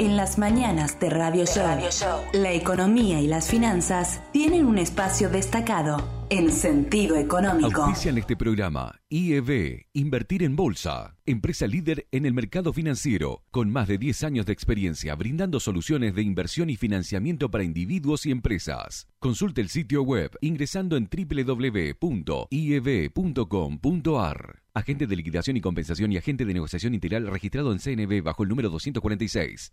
En 0.00 0.16
las 0.16 0.38
mañanas 0.38 0.98
de 0.98 1.10
Radio 1.10 1.44
Show, 1.44 1.78
la 2.32 2.52
economía 2.54 3.20
y 3.20 3.26
las 3.26 3.50
finanzas 3.50 4.22
tienen 4.32 4.64
un 4.64 4.78
espacio 4.78 5.28
destacado 5.28 6.26
en 6.30 6.50
sentido 6.50 7.16
económico. 7.16 7.82
Auspician 7.82 8.16
este 8.16 8.34
programa 8.34 8.98
IEB, 9.10 9.88
Invertir 9.92 10.42
en 10.42 10.56
Bolsa, 10.56 11.18
empresa 11.26 11.66
líder 11.66 12.06
en 12.12 12.24
el 12.24 12.32
mercado 12.32 12.72
financiero, 12.72 13.42
con 13.50 13.70
más 13.70 13.88
de 13.88 13.98
10 13.98 14.24
años 14.24 14.46
de 14.46 14.54
experiencia 14.54 15.14
brindando 15.16 15.60
soluciones 15.60 16.14
de 16.14 16.22
inversión 16.22 16.70
y 16.70 16.76
financiamiento 16.76 17.50
para 17.50 17.64
individuos 17.64 18.24
y 18.24 18.30
empresas. 18.30 19.06
Consulte 19.18 19.60
el 19.60 19.68
sitio 19.68 20.02
web 20.02 20.30
ingresando 20.40 20.96
en 20.96 21.10
www.ieb.com.ar. 21.10 21.92
Agente 24.72 25.06
de 25.06 25.16
liquidación 25.16 25.58
y 25.58 25.60
compensación 25.60 26.10
y 26.10 26.16
agente 26.16 26.46
de 26.46 26.54
negociación 26.54 26.94
integral 26.94 27.26
registrado 27.26 27.70
en 27.72 27.80
CNB 27.80 28.22
bajo 28.22 28.44
el 28.44 28.48
número 28.48 28.70
246. 28.70 29.72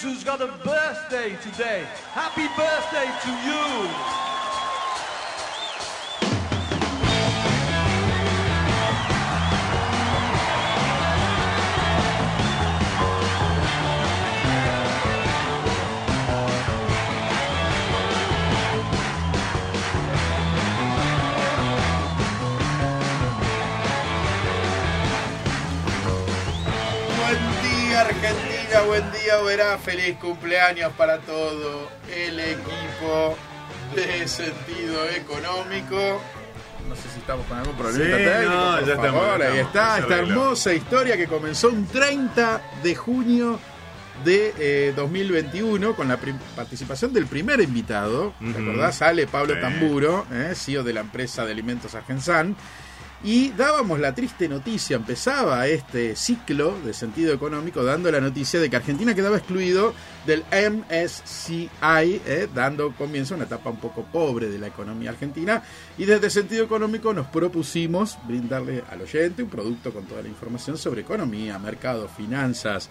Who's 0.00 0.24
got 0.24 0.40
a 0.40 0.46
birthday 0.64 1.36
today. 1.42 1.84
Happy 2.12 2.46
birthday 2.56 3.10
to 3.24 3.30
you. 3.46 4.22
Buen 27.18 28.61
Argentina, 28.74 28.82
buen 28.86 29.12
día 29.12 29.36
verá, 29.44 29.78
feliz 29.78 30.16
cumpleaños 30.18 30.92
para 30.94 31.18
todo 31.18 31.90
el 32.14 32.38
equipo 32.40 33.36
de 33.94 34.26
sentido 34.28 35.08
económico. 35.10 36.20
No 36.88 36.96
sé 36.96 37.02
si 37.14 37.20
estamos 37.20 37.46
con 37.46 37.58
algún 37.58 37.76
problema 37.76 38.16
Sí, 38.16 38.24
técnico, 38.24 38.52
no, 38.54 38.76
por 38.76 38.86
ya 38.86 38.94
estamos, 38.94 39.20
favor, 39.22 39.42
ahí 39.42 39.58
está, 39.58 39.98
esta 39.98 40.18
hermosa 40.18 40.74
historia 40.74 41.16
que 41.16 41.26
comenzó 41.26 41.68
un 41.68 41.86
30 41.86 42.60
de 42.82 42.94
junio 42.94 43.60
de 44.24 44.54
eh, 44.58 44.92
2021 44.94 45.94
con 45.94 46.08
la 46.08 46.18
participación 46.56 47.12
del 47.12 47.26
primer 47.26 47.60
invitado, 47.60 48.34
¿te 48.38 48.46
Ujú. 48.50 48.62
acordás? 48.70 48.96
Sale 48.96 49.26
Pablo 49.26 49.54
Sí. 49.54 49.60
Tamburo, 49.60 50.26
eh, 50.32 50.52
CEO 50.54 50.82
de 50.82 50.92
la 50.92 51.00
empresa 51.00 51.44
de 51.44 51.52
alimentos 51.52 51.94
Argensan. 51.94 52.56
Y 53.24 53.50
dábamos 53.50 54.00
la 54.00 54.16
triste 54.16 54.48
noticia, 54.48 54.96
empezaba 54.96 55.68
este 55.68 56.16
ciclo 56.16 56.76
de 56.84 56.92
sentido 56.92 57.32
económico 57.32 57.84
dando 57.84 58.10
la 58.10 58.20
noticia 58.20 58.58
de 58.58 58.68
que 58.68 58.74
Argentina 58.74 59.14
quedaba 59.14 59.36
excluido 59.36 59.94
del 60.26 60.42
MSCI, 60.50 61.68
eh, 61.80 62.48
dando 62.52 62.92
comienzo 62.96 63.34
a 63.34 63.36
una 63.36 63.46
etapa 63.46 63.70
un 63.70 63.76
poco 63.76 64.02
pobre 64.02 64.48
de 64.48 64.58
la 64.58 64.66
economía 64.66 65.10
argentina. 65.10 65.62
Y 65.98 66.04
desde 66.04 66.30
sentido 66.30 66.64
económico 66.64 67.14
nos 67.14 67.28
propusimos 67.28 68.18
brindarle 68.26 68.82
al 68.90 69.02
oyente 69.02 69.44
un 69.44 69.50
producto 69.50 69.92
con 69.92 70.04
toda 70.06 70.22
la 70.22 70.28
información 70.28 70.76
sobre 70.76 71.02
economía, 71.02 71.60
mercado, 71.60 72.08
finanzas 72.08 72.88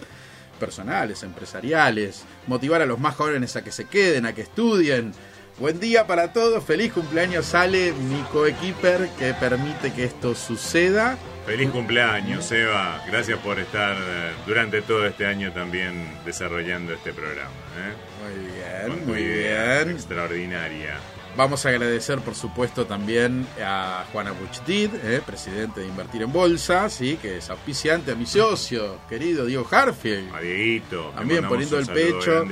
personales, 0.58 1.24
empresariales, 1.24 2.24
motivar 2.46 2.80
a 2.80 2.86
los 2.86 2.98
más 2.98 3.16
jóvenes 3.16 3.56
a 3.56 3.64
que 3.64 3.72
se 3.72 3.84
queden, 3.84 4.24
a 4.24 4.32
que 4.32 4.42
estudien. 4.42 5.12
Buen 5.58 5.78
día 5.78 6.06
para 6.06 6.32
todos, 6.32 6.64
feliz 6.64 6.92
cumpleaños 6.92 7.46
sale 7.46 7.92
mi 7.92 8.20
coequiper 8.32 9.08
que 9.18 9.34
permite 9.34 9.92
que 9.92 10.04
esto 10.04 10.34
suceda. 10.34 11.18
Feliz 11.44 11.70
cumpleaños, 11.70 12.50
Eva. 12.52 13.02
Gracias 13.06 13.38
por 13.40 13.58
estar 13.58 13.96
eh, 13.96 14.32
durante 14.46 14.80
todo 14.80 15.06
este 15.06 15.26
año 15.26 15.52
también 15.52 16.08
desarrollando 16.24 16.94
este 16.94 17.12
programa. 17.12 17.50
¿eh? 17.78 18.86
Muy 18.86 18.92
bien, 18.94 19.06
muy 19.06 19.24
bien. 19.24 19.90
Extraordinaria. 19.90 20.98
Vamos 21.36 21.64
a 21.64 21.70
agradecer, 21.70 22.18
por 22.20 22.34
supuesto, 22.34 22.86
también 22.86 23.46
a 23.62 24.04
Juana 24.12 24.32
Buchdid, 24.32 24.90
eh, 25.02 25.22
presidente 25.24 25.80
de 25.80 25.86
Invertir 25.86 26.22
en 26.22 26.32
Bolsa, 26.32 26.90
sí, 26.90 27.18
que 27.20 27.38
es 27.38 27.48
auspiciante 27.48 28.12
a 28.12 28.14
mi 28.14 28.26
socio, 28.26 28.98
querido 29.08 29.46
Diego 29.46 29.66
Harfield. 29.70 30.34
A 30.34 30.40
Dieguito. 30.40 31.10
También 31.14 31.48
poniendo 31.48 31.78
el 31.78 31.86
pecho 31.86 32.44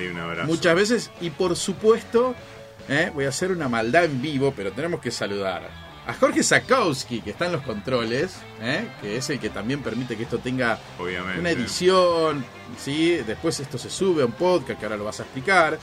muchas 0.47 0.75
veces. 0.75 1.11
Y 1.21 1.29
por 1.29 1.57
supuesto, 1.57 2.35
eh, 2.89 3.11
voy 3.15 3.25
a 3.25 3.29
hacer 3.29 3.53
una 3.53 3.69
maldad 3.69 4.05
en 4.05 4.21
vivo, 4.21 4.53
pero 4.57 4.73
tenemos 4.73 5.01
que 5.01 5.11
saludar 5.11 5.69
a 6.07 6.15
Jorge 6.15 6.43
Sakowski, 6.43 7.21
que 7.21 7.31
está 7.31 7.47
en 7.47 7.53
los 7.53 7.63
controles, 7.63 8.37
eh, 8.61 8.89
que 9.01 9.17
es 9.17 9.31
el 9.31 9.39
que 9.39 9.51
también 9.51 9.83
permite 9.83 10.17
que 10.17 10.25
esto 10.25 10.39
tenga 10.39 10.79
Obviamente. 10.99 11.41
una 11.41 11.51
edición, 11.51 12.45
¿sí? 12.79 13.17
después 13.27 13.61
esto 13.61 13.79
se 13.79 13.91
sube 13.91 14.23
a 14.23 14.27
un 14.27 14.33
podcast 14.33 14.79
que 14.79 14.87
ahora 14.87 14.97
lo 14.97 15.05
vas 15.05 15.21
a 15.21 15.25
explicar, 15.25 15.79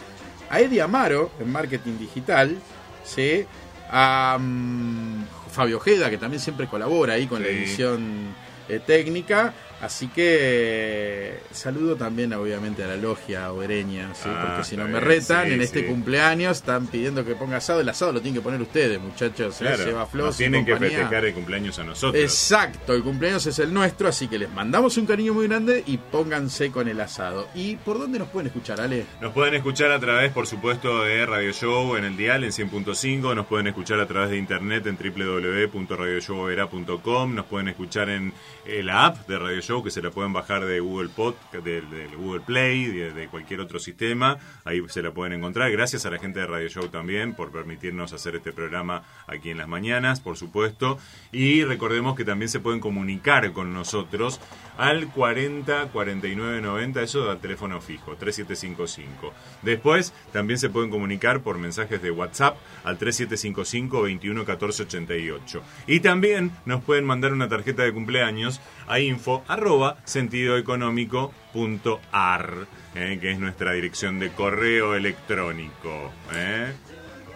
a 0.50 0.60
Eddie 0.60 0.82
Amaro 0.82 1.32
en 1.40 1.52
marketing 1.52 1.98
digital, 1.98 2.58
¿sí? 3.04 3.46
a 3.90 4.38
mm, 4.40 5.26
Fabio 5.52 5.78
Ojeda 5.78 6.10
que 6.10 6.18
también 6.18 6.42
siempre 6.42 6.68
colabora 6.68 7.14
ahí 7.14 7.28
con 7.28 7.42
la 7.42 7.48
edición 7.48 8.36
eh, 8.68 8.82
técnica, 8.86 9.54
así 9.82 10.08
que 10.08 11.40
saludo 11.52 11.96
también 11.96 12.34
obviamente 12.34 12.84
a 12.84 12.88
la 12.88 12.98
logia 12.98 13.52
obereña, 13.52 14.14
¿sí? 14.14 14.30
Ah, 14.32 14.46
porque 14.48 14.64
si 14.64 14.78
no 14.78 14.86
me 14.86 14.92
bien, 14.92 15.04
retan 15.04 15.48
sí, 15.48 15.54
en 15.54 15.62
este 15.62 15.82
sí. 15.82 15.86
cumpleaños 15.86 16.58
están 16.58 16.88
pidiendo 16.88 17.26
que 17.26 17.36
ponga 17.36 17.58
asado, 17.58 17.82
el 17.82 17.90
asado 17.90 18.14
lo 18.14 18.22
tienen 18.22 18.40
que 18.40 18.44
poner 18.44 18.62
ustedes 18.62 19.00
muchachos, 19.00 19.62
¿eh? 19.62 19.66
Claro, 19.66 19.92
nos 19.92 20.10
Flos 20.10 20.38
tienen 20.38 20.66
que 20.66 20.78
festejar 20.78 21.26
el 21.26 21.34
cumpleaños 21.34 21.78
a 21.80 21.84
nosotros. 21.84 22.22
Exacto, 22.22 22.94
el 22.94 23.04
cumpleaños 23.04 23.46
es 23.46 23.60
el 23.60 23.74
nuestro, 23.74 24.08
así 24.08 24.28
que 24.28 24.40
les 24.40 24.50
mandamos 24.50 24.98
un 24.98 25.06
cariño 25.06 25.34
muy 25.34 25.48
grande 25.48 25.84
y 25.86 25.98
pónganse 25.98 26.72
con 26.72 26.88
el 26.88 27.00
asado. 27.02 27.48
¿Y 27.54 27.76
por 27.78 28.00
dónde 28.00 28.20
nos 28.20 28.30
pueden 28.30 28.48
escuchar, 28.48 28.80
Ale? 28.82 29.06
Nos 29.22 29.34
pueden 29.34 29.56
escuchar 29.56 29.92
a 29.92 30.00
través, 30.00 30.32
por 30.32 30.48
supuesto, 30.48 31.04
de 31.04 31.26
Radio 31.26 31.52
Show 31.52 31.98
en 31.98 32.06
el 32.06 32.16
dial 32.18 32.44
en 32.44 32.52
100.5. 32.52 33.36
Nos 33.36 33.46
pueden 33.46 33.68
escuchar 33.68 34.00
a 34.00 34.08
través 34.08 34.30
de 34.30 34.38
internet 34.38 34.88
en 34.88 34.98
www.radioshowera.com. 34.98 37.36
Nos 37.36 37.46
pueden 37.46 37.68
escuchar 37.68 38.10
en 38.10 38.34
eh, 38.66 38.82
la 38.84 39.08
app 39.08 39.28
de 39.28 39.38
Radio 39.38 39.60
Show 39.62 39.67
que 39.68 39.92
se 39.92 40.02
la 40.02 40.12
pueden 40.12 40.32
bajar 40.32 40.64
de 40.64 40.80
Google 40.80 41.10
Pod, 41.10 41.36
del, 41.52 41.86
Google 42.16 42.40
Play, 42.40 42.86
de, 42.88 43.28
cualquier 43.28 43.60
otro 43.60 43.80
sistema. 43.80 44.38
Ahí 44.64 44.82
se 44.88 45.02
la 45.02 45.12
pueden 45.12 45.34
encontrar. 45.34 45.70
Gracias 45.72 46.06
a 46.06 46.10
la 46.10 46.20
gente 46.20 46.40
de 46.40 46.48
Radio 46.48 46.70
Show 46.70 46.88
también 46.88 47.34
por 47.34 47.52
permitirnos 47.52 48.14
hacer 48.14 48.38
este 48.38 48.54
programa 48.54 49.04
aquí 49.28 49.50
en 49.50 49.58
las 49.58 49.68
mañanas, 49.68 50.22
por 50.22 50.38
supuesto. 50.38 51.00
Y 51.34 51.66
recordemos 51.66 52.16
que 52.16 52.24
también 52.24 52.48
se 52.48 52.62
pueden 52.62 52.80
comunicar 52.80 53.52
con 53.52 53.74
nosotros 53.74 54.40
al 54.78 55.10
40 55.10 55.88
49 55.88 56.62
90, 56.62 57.02
eso 57.02 57.30
al 57.30 57.40
teléfono 57.40 57.82
fijo, 57.82 58.16
3755. 58.16 59.34
Después 59.64 60.14
también 60.32 60.60
se 60.60 60.70
pueden 60.70 60.90
comunicar 60.90 61.42
por 61.42 61.58
mensajes 61.58 62.02
de 62.02 62.12
WhatsApp 62.12 62.58
al 62.86 62.98
3755 62.98 64.02
21 64.02 64.46
14 64.46 64.84
88. 64.84 65.62
Y 65.88 66.00
también 66.00 66.52
nos 66.66 66.84
pueden 66.84 67.04
mandar 67.04 67.34
una 67.34 67.50
tarjeta 67.50 67.84
de 67.84 67.92
cumpleaños 67.92 68.62
a 68.88 69.00
info 69.00 69.44
arroba 69.48 69.98
sentidoeconómico.ar, 70.06 72.54
eh, 72.96 73.18
que 73.22 73.32
es 73.32 73.40
nuestra 73.40 73.72
dirección 73.74 74.20
de 74.20 74.30
correo 74.32 74.96
electrónico. 74.96 76.12
eh. 76.34 76.72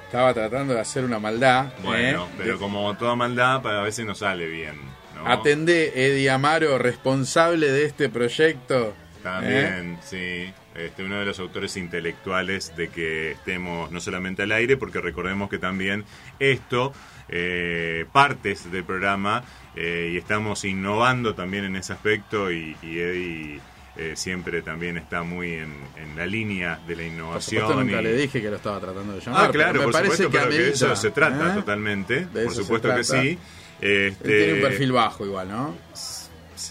Estaba 0.06 0.34
tratando 0.34 0.74
de 0.74 0.80
hacer 0.82 1.06
una 1.06 1.20
maldad. 1.20 1.72
Bueno, 1.84 2.26
¿eh? 2.26 2.30
pero 2.38 2.54
De- 2.54 2.60
como 2.60 2.96
toda 2.98 3.16
maldad, 3.16 3.66
a 3.66 3.82
veces 3.82 4.06
no 4.06 4.14
sale 4.16 4.48
bien. 4.48 4.76
¿no? 5.16 5.26
Atendé, 5.28 5.94
Eddie 6.08 6.30
Amaro, 6.30 6.78
responsable 6.78 7.72
de 7.72 7.86
este 7.86 8.10
proyecto. 8.10 8.90
¿eh? 8.90 8.94
También, 9.24 9.98
sí. 10.04 10.52
Este, 10.76 11.04
uno 11.04 11.20
de 11.20 11.26
los 11.26 11.40
autores 11.40 11.76
intelectuales 11.78 12.74
de 12.78 12.88
que 12.90 13.32
estemos 13.32 13.92
no 13.92 14.00
solamente 14.00 14.44
al 14.44 14.52
aire, 14.54 14.78
porque 14.78 15.02
recordemos 15.02 15.50
que 15.50 15.58
también 15.58 16.06
esto, 16.40 16.94
eh, 17.28 18.06
partes 18.12 18.72
del 18.72 18.84
programa, 18.86 19.44
eh, 19.76 20.12
y 20.14 20.18
estamos 20.18 20.64
innovando 20.66 21.36
también 21.36 21.66
en 21.66 21.76
ese 21.76 21.94
aspecto, 21.94 22.52
y, 22.52 22.76
y 22.82 23.00
Eddie 23.00 23.60
eh, 23.98 24.14
siempre 24.16 24.62
también 24.62 24.98
está 24.98 25.24
muy 25.24 25.54
en, 25.56 25.74
en 25.98 26.16
la 26.16 26.26
línea 26.26 26.80
de 26.88 26.96
la 26.96 27.02
Por 27.04 27.12
innovación. 27.12 27.62
supuesto, 27.64 27.84
nunca 27.84 28.00
y- 28.02 28.04
le 28.06 28.14
dije 28.16 28.42
que 28.42 28.50
lo 28.50 28.56
estaba 28.56 28.80
tratando 28.80 29.14
de 29.14 29.20
llamar. 29.20 29.46
Ah, 29.46 29.52
claro, 29.52 29.74
me 29.80 29.84
por 29.84 29.92
parece 29.92 30.24
supuesto, 30.24 30.32
pero 30.32 30.50
que 30.50 30.56
de 30.56 30.62
amerita, 30.64 30.86
eso 30.86 30.96
se 30.96 31.12
trata 31.12 31.52
¿eh? 31.52 31.54
totalmente. 31.56 32.26
De 32.28 32.44
Por 32.46 32.54
supuesto 32.54 32.96
que 32.96 33.04
sí. 33.04 33.38
Él 33.82 34.08
Este, 34.08 34.38
tiene 34.38 34.54
un 34.54 34.62
perfil 34.62 34.92
bajo 34.94 35.26
igual, 35.26 35.50
¿no? 35.50 35.76
sí, 35.94 36.21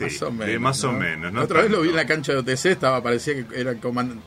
más 0.00 0.22
o 0.22 0.30
menos. 0.30 0.60
más 0.60 0.84
o 0.84 0.92
¿no? 0.92 0.98
menos. 0.98 1.32
no 1.32 1.42
Otra 1.42 1.62
vez 1.62 1.70
lo 1.70 1.80
vi 1.82 1.90
en 1.90 1.96
la 1.96 2.06
cancha 2.06 2.32
de 2.32 2.38
OTC, 2.38 2.66
estaba, 2.66 3.02
parecía 3.02 3.34
que 3.34 3.60
era 3.60 3.70
el 3.70 3.78
comandante. 3.78 4.24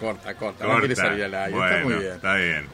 Corta, 0.00 0.34
corta, 0.34 0.66
no 0.66 0.80
quiere 0.80 0.96
salir 0.96 1.24
al 1.24 1.34
aire. 1.34 1.56
Bueno, 1.56 1.76
está 1.76 1.84
muy 1.84 1.94
bien. 1.94 2.12
está 2.14 2.34
bien. 2.34 2.66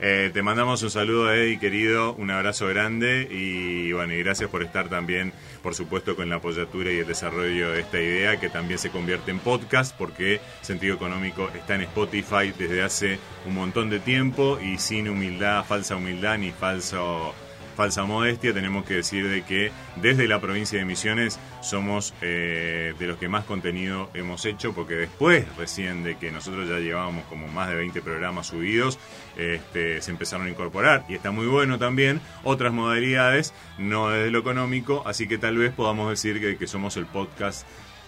Eh, 0.00 0.30
te 0.32 0.42
mandamos 0.42 0.82
un 0.82 0.90
saludo, 0.90 1.32
Eddie, 1.32 1.58
querido, 1.58 2.14
un 2.14 2.30
abrazo 2.30 2.68
grande 2.68 3.26
y 3.30 3.92
bueno, 3.92 4.14
y 4.14 4.22
gracias 4.22 4.48
por 4.48 4.62
estar 4.62 4.88
también, 4.88 5.32
por 5.62 5.74
supuesto, 5.74 6.14
con 6.14 6.28
la 6.28 6.36
apoyatura 6.36 6.92
y 6.92 6.98
el 6.98 7.06
desarrollo 7.06 7.72
de 7.72 7.80
esta 7.80 8.00
idea 8.00 8.38
que 8.38 8.48
también 8.48 8.78
se 8.78 8.90
convierte 8.90 9.32
en 9.32 9.40
podcast 9.40 9.94
porque 9.98 10.40
Sentido 10.62 10.94
Económico 10.94 11.50
está 11.54 11.74
en 11.74 11.82
Spotify 11.82 12.54
desde 12.56 12.82
hace 12.82 13.18
un 13.44 13.56
montón 13.56 13.90
de 13.90 13.98
tiempo 13.98 14.58
y 14.62 14.78
sin 14.78 15.08
humildad, 15.08 15.64
falsa 15.64 15.96
humildad 15.96 16.38
ni 16.38 16.52
falso 16.52 17.34
falsa 17.78 18.02
modestia, 18.02 18.52
tenemos 18.52 18.84
que 18.84 18.94
decir 18.94 19.28
de 19.28 19.42
que 19.42 19.70
desde 20.02 20.26
la 20.26 20.40
provincia 20.40 20.80
de 20.80 20.84
Misiones 20.84 21.38
somos 21.60 22.12
eh, 22.22 22.92
de 22.98 23.06
los 23.06 23.18
que 23.18 23.28
más 23.28 23.44
contenido 23.44 24.10
hemos 24.14 24.44
hecho, 24.46 24.72
porque 24.72 24.94
después 24.94 25.46
recién 25.56 26.02
de 26.02 26.16
que 26.16 26.32
nosotros 26.32 26.68
ya 26.68 26.80
llevábamos 26.80 27.24
como 27.26 27.46
más 27.46 27.68
de 27.68 27.76
20 27.76 28.02
programas 28.02 28.48
subidos, 28.48 28.98
este, 29.36 30.02
se 30.02 30.10
empezaron 30.10 30.48
a 30.48 30.50
incorporar, 30.50 31.04
y 31.08 31.14
está 31.14 31.30
muy 31.30 31.46
bueno 31.46 31.78
también, 31.78 32.20
otras 32.42 32.72
modalidades, 32.72 33.54
no 33.78 34.08
desde 34.08 34.32
lo 34.32 34.40
económico, 34.40 35.04
así 35.06 35.28
que 35.28 35.38
tal 35.38 35.56
vez 35.56 35.72
podamos 35.72 36.10
decir 36.10 36.40
que, 36.40 36.56
que 36.56 36.66
somos 36.66 36.96
el 36.96 37.06
podcast 37.06 37.64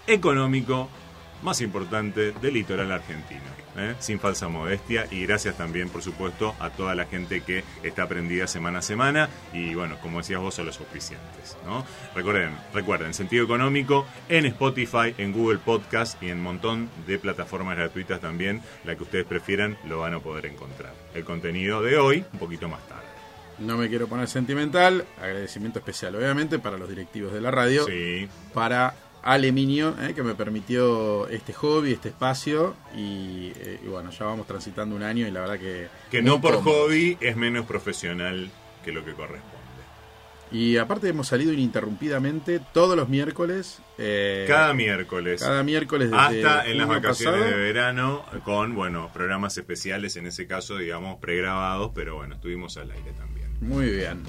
económico 0.08 0.88
más 1.44 1.61
importante 1.61 2.32
del 2.32 2.55
litoral 2.55 2.90
argentino, 2.90 3.60
¿eh? 3.76 3.94
sin 3.99 4.19
falsa 4.19 4.49
modestia 4.49 5.06
y 5.11 5.26
gracias 5.26 5.56
también 5.56 5.88
por 5.88 6.02
supuesto 6.02 6.55
a 6.58 6.70
toda 6.70 6.94
la 6.94 7.06
gente 7.06 7.43
que 7.43 7.64
está 7.82 8.05
aprendida 8.05 8.46
semana 8.46 8.81
a 8.81 8.82
semana 8.82 9.28
y 9.52 9.75
bueno, 9.75 9.96
como 10.00 10.19
decías 10.19 10.40
vos, 10.40 10.58
a 10.58 10.62
los 10.62 10.78
auspiciantes. 10.78 11.56
¿no? 11.64 11.84
Recuerden, 12.14 12.56
recuerden, 12.75 13.14
sentido 13.14 13.44
económico 13.44 14.06
en 14.28 14.46
Spotify, 14.46 15.14
en 15.19 15.32
Google 15.32 15.58
Podcast 15.58 16.22
y 16.22 16.28
en 16.28 16.38
un 16.38 16.44
montón 16.44 16.90
de 17.06 17.19
plataformas 17.19 17.76
gratuitas 17.76 18.20
también, 18.20 18.62
la 18.84 18.96
que 18.96 19.02
ustedes 19.02 19.25
prefieran 19.26 19.76
lo 19.88 20.00
van 20.00 20.14
a 20.14 20.20
poder 20.20 20.46
encontrar. 20.46 20.93
El 21.14 21.25
contenido 21.25 21.82
de 21.82 21.99
hoy, 21.99 22.25
un 22.32 22.38
poquito 22.38 22.69
más 22.69 22.87
tarde. 22.88 23.00
No 23.58 23.76
me 23.76 23.88
quiero 23.88 24.08
poner 24.08 24.26
sentimental. 24.26 25.05
Agradecimiento 25.20 25.81
especial, 25.81 26.16
obviamente, 26.16 26.58
para 26.58 26.78
los 26.78 26.88
directivos 26.88 27.32
de 27.32 27.43
la 27.43 27.50
radio. 27.50 27.84
Sí, 27.84 28.26
Para 28.55 28.94
Ale 29.22 29.52
Minio, 29.52 29.94
eh, 30.00 30.14
que 30.14 30.22
me 30.22 30.34
permitió 30.34 31.28
este 31.28 31.52
hobby, 31.52 31.93
este 31.93 32.08
espacio. 32.11 32.75
Y, 32.96 33.52
eh, 33.56 33.81
y 33.84 33.87
bueno, 33.88 34.11
ya 34.11 34.25
vamos 34.25 34.46
transitando 34.46 34.96
un 34.96 35.02
año 35.02 35.26
y 35.26 35.31
la 35.31 35.40
verdad 35.40 35.58
que. 35.58 35.88
que 36.11 36.22
no 36.22 36.40
por 36.40 36.62
hobby 36.62 37.17
es 37.20 37.37
menos 37.37 37.67
profesional 37.67 38.50
que 38.84 38.93
lo 38.93 39.05
que 39.05 39.12
corresponde. 39.12 39.58
Y 40.52 40.78
aparte 40.78 41.06
hemos 41.08 41.28
salido 41.28 41.52
ininterrumpidamente 41.52 42.61
todos 42.72 42.96
los 42.96 43.08
miércoles. 43.08 43.78
eh, 43.99 44.46
Cada 44.49 44.75
miércoles. 44.75 45.40
cada 45.40 45.62
miércoles 45.62 46.11
desde 46.11 46.44
Hasta 46.44 46.66
en 46.69 46.76
las 46.78 46.88
vacaciones 46.88 47.40
pasado. 47.43 47.56
de 47.56 47.62
verano 47.62 48.25
con, 48.44 48.75
bueno, 48.75 49.11
programas 49.12 49.56
especiales, 49.58 50.16
en 50.16 50.26
ese 50.26 50.49
caso, 50.49 50.76
digamos, 50.76 51.20
pregrabados, 51.20 51.93
pero 51.94 52.16
bueno, 52.16 52.34
estuvimos 52.34 52.76
al 52.78 52.90
aire 52.90 53.12
también. 53.12 53.39
Muy 53.61 53.91
bien. 53.91 54.23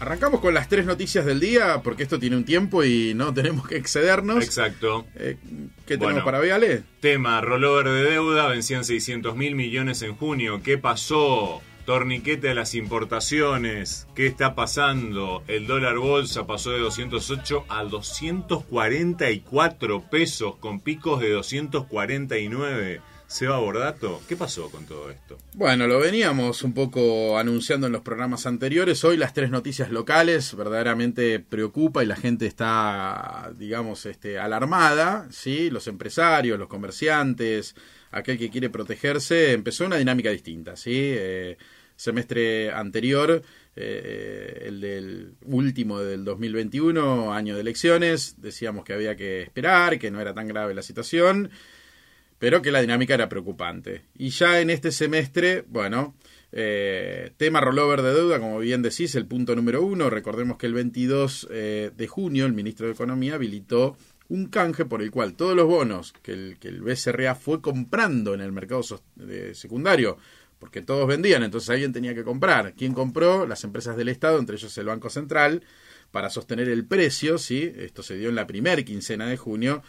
Arrancamos 0.00 0.40
con 0.40 0.52
las 0.52 0.68
tres 0.68 0.84
noticias 0.84 1.24
del 1.24 1.40
día, 1.40 1.80
porque 1.82 2.02
esto 2.02 2.18
tiene 2.18 2.36
un 2.36 2.44
tiempo 2.44 2.84
y 2.84 3.14
no 3.14 3.32
tenemos 3.32 3.66
que 3.66 3.76
excedernos. 3.76 4.44
Exacto. 4.44 5.06
Eh, 5.14 5.38
¿Qué 5.86 5.94
tenemos 5.96 6.12
Bueno. 6.14 6.24
para 6.24 6.40
hoy, 6.40 6.50
Ale? 6.50 6.82
Tema, 7.00 7.40
rollover 7.40 7.88
de 7.88 8.02
deuda, 8.10 8.48
vencían 8.48 8.84
600 8.84 9.36
mil 9.36 9.54
millones 9.54 10.02
en 10.02 10.14
junio. 10.16 10.60
¿Qué 10.62 10.76
pasó? 10.78 11.62
Torniquete 11.86 12.50
a 12.50 12.54
las 12.54 12.74
importaciones. 12.74 14.06
¿Qué 14.14 14.26
está 14.26 14.54
pasando? 14.54 15.42
El 15.46 15.66
dólar 15.66 15.96
bolsa 15.98 16.46
pasó 16.46 16.70
de 16.72 16.80
208 16.80 17.64
a 17.68 17.84
244 17.84 20.02
pesos 20.10 20.56
con 20.56 20.80
picos 20.80 21.20
de 21.20 21.30
249. 21.30 23.00
Seba 23.26 23.58
Bordato, 23.58 24.22
¿qué 24.28 24.36
pasó 24.36 24.70
con 24.70 24.86
todo 24.86 25.10
esto? 25.10 25.38
Bueno, 25.54 25.86
lo 25.86 25.98
veníamos 25.98 26.62
un 26.62 26.72
poco 26.72 27.38
anunciando 27.38 27.86
en 27.86 27.92
los 27.92 28.02
programas 28.02 28.46
anteriores. 28.46 29.02
Hoy 29.02 29.16
las 29.16 29.32
tres 29.32 29.50
noticias 29.50 29.90
locales 29.90 30.54
verdaderamente 30.54 31.40
preocupa 31.40 32.04
y 32.04 32.06
la 32.06 32.16
gente 32.16 32.46
está, 32.46 33.50
digamos, 33.56 34.06
este, 34.06 34.38
alarmada. 34.38 35.26
¿sí? 35.30 35.70
Los 35.70 35.88
empresarios, 35.88 36.58
los 36.58 36.68
comerciantes, 36.68 37.74
aquel 38.10 38.38
que 38.38 38.50
quiere 38.50 38.70
protegerse, 38.70 39.52
empezó 39.52 39.86
una 39.86 39.96
dinámica 39.96 40.30
distinta. 40.30 40.76
¿sí? 40.76 40.92
Eh, 40.94 41.56
semestre 41.96 42.70
anterior, 42.70 43.42
eh, 43.74 44.64
el 44.66 44.80
del 44.80 45.34
último 45.46 45.98
del 45.98 46.24
2021, 46.24 47.32
año 47.32 47.54
de 47.54 47.62
elecciones, 47.62 48.34
decíamos 48.38 48.84
que 48.84 48.92
había 48.92 49.16
que 49.16 49.42
esperar, 49.42 49.98
que 49.98 50.10
no 50.10 50.20
era 50.20 50.34
tan 50.34 50.46
grave 50.46 50.74
la 50.74 50.82
situación 50.82 51.50
pero 52.44 52.60
que 52.60 52.70
la 52.70 52.82
dinámica 52.82 53.14
era 53.14 53.30
preocupante. 53.30 54.02
Y 54.18 54.28
ya 54.28 54.60
en 54.60 54.68
este 54.68 54.92
semestre, 54.92 55.64
bueno, 55.66 56.14
eh, 56.52 57.32
tema 57.38 57.62
rollover 57.62 58.02
de 58.02 58.12
deuda, 58.12 58.38
como 58.38 58.58
bien 58.58 58.82
decís, 58.82 59.14
el 59.14 59.24
punto 59.24 59.56
número 59.56 59.82
uno. 59.82 60.10
Recordemos 60.10 60.58
que 60.58 60.66
el 60.66 60.74
22 60.74 61.48
eh, 61.50 61.90
de 61.96 62.06
junio 62.06 62.44
el 62.44 62.52
ministro 62.52 62.86
de 62.86 62.92
Economía 62.92 63.36
habilitó 63.36 63.96
un 64.28 64.48
canje 64.48 64.84
por 64.84 65.00
el 65.00 65.10
cual 65.10 65.36
todos 65.36 65.56
los 65.56 65.66
bonos 65.66 66.12
que 66.20 66.32
el, 66.32 66.58
que 66.60 66.68
el 66.68 66.82
BCRA 66.82 67.34
fue 67.34 67.62
comprando 67.62 68.34
en 68.34 68.42
el 68.42 68.52
mercado 68.52 68.82
secundario, 69.54 70.18
porque 70.58 70.82
todos 70.82 71.08
vendían, 71.08 71.44
entonces 71.44 71.70
alguien 71.70 71.94
tenía 71.94 72.14
que 72.14 72.24
comprar. 72.24 72.74
¿Quién 72.74 72.92
compró? 72.92 73.46
Las 73.46 73.64
empresas 73.64 73.96
del 73.96 74.10
Estado, 74.10 74.38
entre 74.38 74.56
ellos 74.56 74.76
el 74.76 74.84
Banco 74.84 75.08
Central, 75.08 75.62
para 76.10 76.28
sostener 76.28 76.68
el 76.68 76.84
precio, 76.84 77.38
¿sí? 77.38 77.72
Esto 77.74 78.02
se 78.02 78.18
dio 78.18 78.28
en 78.28 78.34
la 78.34 78.46
primer 78.46 78.84
quincena 78.84 79.26
de 79.26 79.38
junio. 79.38 79.82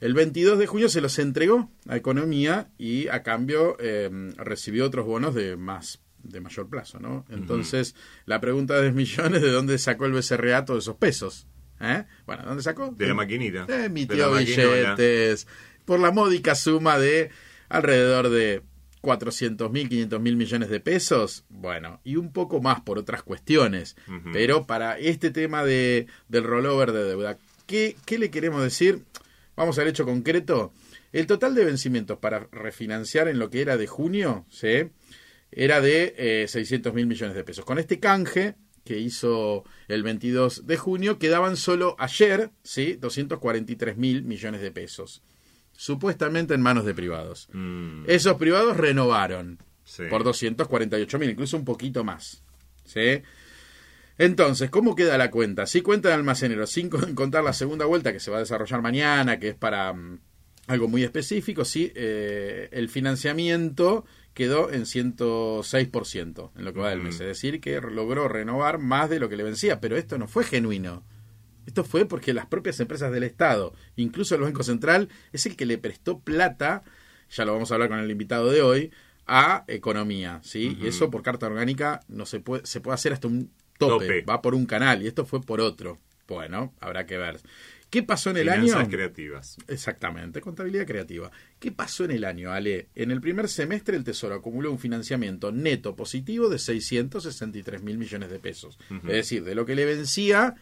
El 0.00 0.14
22 0.14 0.58
de 0.58 0.66
junio 0.66 0.88
se 0.88 1.00
los 1.00 1.18
entregó 1.18 1.70
a 1.88 1.96
Economía 1.96 2.70
y 2.78 3.08
a 3.08 3.22
cambio 3.22 3.76
eh, 3.80 4.08
recibió 4.36 4.84
otros 4.86 5.06
bonos 5.06 5.34
de 5.34 5.56
más 5.56 6.00
de 6.22 6.40
mayor 6.40 6.68
plazo, 6.68 6.98
¿no? 7.00 7.24
Entonces, 7.30 7.94
la 8.26 8.40
pregunta 8.40 8.80
de 8.80 8.92
millones 8.92 9.42
de 9.42 9.50
dónde 9.50 9.78
sacó 9.78 10.06
el 10.06 10.12
BCRA 10.12 10.64
todos 10.64 10.84
esos 10.84 10.96
pesos. 10.96 11.46
¿Eh? 11.80 12.04
Bueno, 12.26 12.42
¿dónde 12.44 12.62
sacó? 12.62 12.92
De 12.96 13.06
la 13.06 13.14
maquinita. 13.14 13.66
Eh, 13.68 13.72
De 13.72 13.84
emitió 13.86 14.30
maquinola. 14.32 14.94
billetes 14.94 15.46
por 15.84 16.00
la 16.00 16.10
módica 16.10 16.54
suma 16.54 16.98
de 16.98 17.30
alrededor 17.68 18.28
de 18.30 18.62
400 19.00 19.70
mil, 19.70 19.88
500 19.88 20.20
mil 20.20 20.36
millones 20.36 20.68
de 20.70 20.80
pesos. 20.80 21.44
Bueno, 21.48 22.00
y 22.04 22.16
un 22.16 22.32
poco 22.32 22.60
más 22.60 22.80
por 22.80 22.98
otras 22.98 23.22
cuestiones. 23.22 23.96
Pero 24.32 24.66
para 24.66 24.98
este 24.98 25.30
tema 25.30 25.64
de, 25.64 26.06
del 26.28 26.44
rollover 26.44 26.92
de 26.92 27.04
deuda, 27.04 27.38
¿qué, 27.66 27.96
¿qué 28.04 28.18
le 28.18 28.30
queremos 28.30 28.62
decir? 28.62 29.04
Vamos 29.58 29.76
al 29.80 29.88
hecho 29.88 30.04
concreto. 30.04 30.72
El 31.12 31.26
total 31.26 31.54
de 31.56 31.64
vencimientos 31.64 32.18
para 32.18 32.46
refinanciar 32.52 33.26
en 33.26 33.40
lo 33.40 33.50
que 33.50 33.60
era 33.60 33.76
de 33.76 33.88
junio, 33.88 34.46
¿sí? 34.48 34.90
era 35.50 35.80
de 35.80 36.14
eh, 36.16 36.46
600 36.46 36.94
mil 36.94 37.06
millones 37.06 37.34
de 37.34 37.42
pesos. 37.42 37.64
Con 37.64 37.80
este 37.80 37.98
canje 37.98 38.54
que 38.84 39.00
hizo 39.00 39.64
el 39.88 40.04
22 40.04 40.64
de 40.66 40.76
junio, 40.76 41.18
quedaban 41.18 41.56
solo 41.56 41.96
ayer, 41.98 42.52
¿sí? 42.62 42.94
243 43.00 43.96
mil 43.96 44.22
millones 44.22 44.60
de 44.60 44.70
pesos. 44.70 45.22
Supuestamente 45.72 46.54
en 46.54 46.62
manos 46.62 46.84
de 46.84 46.94
privados. 46.94 47.48
Mm, 47.52 48.04
Esos 48.06 48.36
privados 48.36 48.76
renovaron 48.76 49.58
sí. 49.82 50.04
por 50.08 50.22
248 50.22 51.18
mil, 51.18 51.30
incluso 51.30 51.56
un 51.56 51.64
poquito 51.64 52.04
más. 52.04 52.44
¿sí? 52.84 53.22
Entonces, 54.18 54.68
¿cómo 54.68 54.94
queda 54.96 55.16
la 55.16 55.30
cuenta? 55.30 55.66
Si 55.66 55.80
cuenta 55.80 56.08
de 56.08 56.14
almacenero, 56.14 56.66
sin 56.66 56.90
con- 56.90 57.14
contar 57.14 57.44
la 57.44 57.52
segunda 57.52 57.86
vuelta 57.86 58.12
que 58.12 58.20
se 58.20 58.30
va 58.30 58.38
a 58.38 58.40
desarrollar 58.40 58.82
mañana, 58.82 59.38
que 59.38 59.48
es 59.48 59.54
para 59.54 59.92
mm, 59.92 60.18
algo 60.66 60.88
muy 60.88 61.04
específico, 61.04 61.64
sí, 61.64 61.92
eh, 61.94 62.68
el 62.72 62.88
financiamiento 62.88 64.04
quedó 64.34 64.70
en 64.72 64.86
106% 64.86 66.50
en 66.56 66.64
lo 66.64 66.72
que 66.72 66.80
va 66.80 66.90
del 66.90 67.00
mes. 67.00 67.14
Es 67.20 67.26
decir, 67.26 67.60
que 67.60 67.80
logró 67.80 68.28
renovar 68.28 68.78
más 68.78 69.10
de 69.10 69.20
lo 69.20 69.28
que 69.28 69.36
le 69.36 69.42
vencía, 69.44 69.80
pero 69.80 69.96
esto 69.96 70.18
no 70.18 70.28
fue 70.28 70.44
genuino. 70.44 71.04
Esto 71.66 71.84
fue 71.84 72.06
porque 72.06 72.32
las 72.32 72.46
propias 72.46 72.80
empresas 72.80 73.12
del 73.12 73.24
Estado, 73.24 73.74
incluso 73.96 74.34
el 74.34 74.40
Banco 74.42 74.62
Central, 74.62 75.08
es 75.32 75.44
el 75.46 75.54
que 75.56 75.66
le 75.66 75.76
prestó 75.78 76.20
plata, 76.20 76.82
ya 77.30 77.44
lo 77.44 77.52
vamos 77.52 77.70
a 77.70 77.74
hablar 77.74 77.90
con 77.90 77.98
el 77.98 78.10
invitado 78.10 78.50
de 78.50 78.62
hoy, 78.62 78.90
a 79.26 79.64
economía, 79.68 80.40
¿sí? 80.42 80.78
Y 80.80 80.86
eso 80.86 81.10
por 81.10 81.22
carta 81.22 81.46
orgánica 81.46 82.00
no 82.08 82.24
se 82.24 82.40
puede, 82.40 82.64
se 82.64 82.80
puede 82.80 82.94
hacer 82.94 83.12
hasta 83.12 83.28
un 83.28 83.50
tope, 83.78 84.04
Tope. 84.06 84.22
va 84.22 84.42
por 84.42 84.54
un 84.54 84.66
canal, 84.66 85.02
y 85.02 85.06
esto 85.06 85.24
fue 85.24 85.40
por 85.40 85.60
otro. 85.60 85.98
Bueno, 86.26 86.74
habrá 86.80 87.06
que 87.06 87.16
ver. 87.16 87.38
¿Qué 87.90 88.02
pasó 88.02 88.28
en 88.28 88.36
el 88.36 88.50
Finanzas 88.50 88.76
año? 88.80 88.90
creativas. 88.90 89.56
Exactamente, 89.66 90.42
contabilidad 90.42 90.86
creativa. 90.86 91.30
¿Qué 91.58 91.72
pasó 91.72 92.04
en 92.04 92.10
el 92.10 92.24
año, 92.24 92.52
Ale? 92.52 92.88
En 92.94 93.10
el 93.10 93.22
primer 93.22 93.48
semestre 93.48 93.96
el 93.96 94.04
Tesoro 94.04 94.34
acumuló 94.34 94.70
un 94.70 94.78
financiamiento 94.78 95.52
neto 95.52 95.96
positivo 95.96 96.50
de 96.50 96.58
663 96.58 97.82
mil 97.82 97.96
millones 97.96 98.28
de 98.30 98.38
pesos. 98.40 98.78
Es 98.90 99.02
decir, 99.14 99.42
de 99.42 99.54
lo 99.54 99.64
que 99.64 99.74
le 99.74 99.86
vencía, 99.86 100.54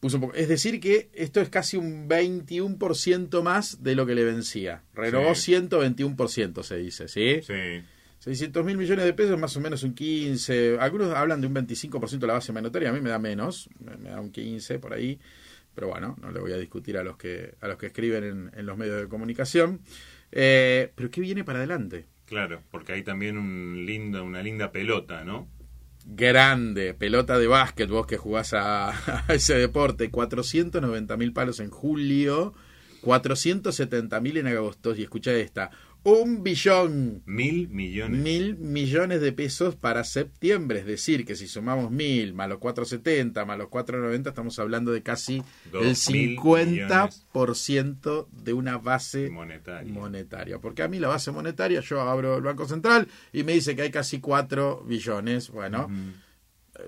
puso 0.00 0.16
un 0.16 0.22
poco. 0.22 0.34
Es 0.34 0.48
decir, 0.48 0.80
que 0.80 1.10
esto 1.12 1.42
es 1.42 1.50
casi 1.50 1.76
un 1.76 2.08
21% 2.08 3.42
más 3.42 3.82
de 3.82 3.94
lo 3.94 4.06
que 4.06 4.14
le 4.14 4.24
vencía. 4.24 4.82
Renovó 4.94 5.34
Sí. 5.34 5.52
121%, 5.52 6.62
se 6.62 6.76
dice, 6.78 7.08
¿sí? 7.08 7.40
Sí. 7.42 7.82
600 8.22 8.64
mil 8.64 8.78
millones 8.78 9.04
de 9.04 9.14
pesos, 9.14 9.36
más 9.36 9.56
o 9.56 9.60
menos 9.60 9.82
un 9.82 9.94
15. 9.94 10.78
Algunos 10.78 11.12
hablan 11.12 11.40
de 11.40 11.48
un 11.48 11.54
25% 11.54 12.18
de 12.20 12.26
la 12.28 12.34
base 12.34 12.52
monetaria, 12.52 12.90
a 12.90 12.92
mí 12.92 13.00
me 13.00 13.10
da 13.10 13.18
menos, 13.18 13.68
me, 13.80 14.10
da 14.10 14.20
un 14.20 14.30
15 14.30 14.78
por 14.78 14.94
ahí. 14.94 15.18
Pero 15.74 15.88
bueno, 15.88 16.16
no 16.22 16.30
le 16.30 16.38
voy 16.38 16.52
a 16.52 16.56
discutir 16.56 16.96
a 16.96 17.02
los 17.02 17.16
que, 17.16 17.56
a 17.60 17.66
los 17.66 17.78
que 17.78 17.86
escriben 17.86 18.22
en, 18.22 18.50
en 18.54 18.64
los 18.64 18.78
medios 18.78 19.00
de 19.00 19.08
comunicación. 19.08 19.80
Eh, 20.30 20.92
pero 20.94 21.10
¿qué 21.10 21.20
viene 21.20 21.42
para 21.42 21.58
adelante? 21.58 22.06
Claro, 22.26 22.62
porque 22.70 22.92
hay 22.92 23.02
también 23.02 23.36
un 23.36 23.84
lindo, 23.86 24.22
una 24.22 24.40
linda 24.40 24.70
pelota, 24.70 25.24
¿no? 25.24 25.48
Grande, 26.06 26.94
pelota 26.94 27.40
de 27.40 27.48
básquet, 27.48 27.90
vos 27.90 28.06
que 28.06 28.18
jugás 28.18 28.54
a, 28.54 28.90
a 29.26 29.34
ese 29.34 29.54
deporte, 29.54 30.12
490 30.12 31.16
mil 31.16 31.32
palos 31.32 31.58
en 31.58 31.70
julio, 31.70 32.54
470 33.00 34.20
mil 34.20 34.36
en 34.36 34.46
agosto, 34.46 34.94
y 34.94 35.02
escucha 35.02 35.32
esta, 35.32 35.72
un 36.04 36.42
billón 36.42 37.22
Mil 37.26 37.68
millones. 37.68 38.20
mil 38.20 38.56
millones 38.56 39.20
de 39.20 39.32
pesos 39.32 39.76
para 39.76 40.02
septiembre. 40.04 40.80
Es 40.80 40.86
decir, 40.86 41.24
que 41.24 41.36
si 41.36 41.46
sumamos 41.46 41.90
mil 41.90 42.34
más 42.34 42.48
los 42.48 42.58
470 42.58 43.44
más 43.44 43.56
los 43.58 43.68
490, 43.68 44.30
estamos 44.30 44.58
hablando 44.58 44.90
de 44.92 45.02
casi 45.02 45.42
Dos 45.70 46.08
el 46.08 46.14
mil 46.14 46.36
50% 46.38 48.26
de 48.32 48.52
una 48.52 48.78
base 48.78 49.30
Monetaria. 49.30 49.92
monetaria. 49.92 50.58
Porque 50.58 50.82
a 50.82 50.88
mí 50.88 50.98
la 50.98 51.08
base 51.08 51.30
monetaria, 51.30 51.80
yo 51.80 52.00
abro 52.00 52.36
el 52.36 52.42
Banco 52.42 52.66
Central 52.66 53.08
y 53.32 53.44
me 53.44 53.52
dice 53.52 53.76
que 53.76 53.82
hay 53.82 53.90
casi 53.90 54.20
4 54.20 54.84
billones. 54.86 55.50
Bueno. 55.50 55.88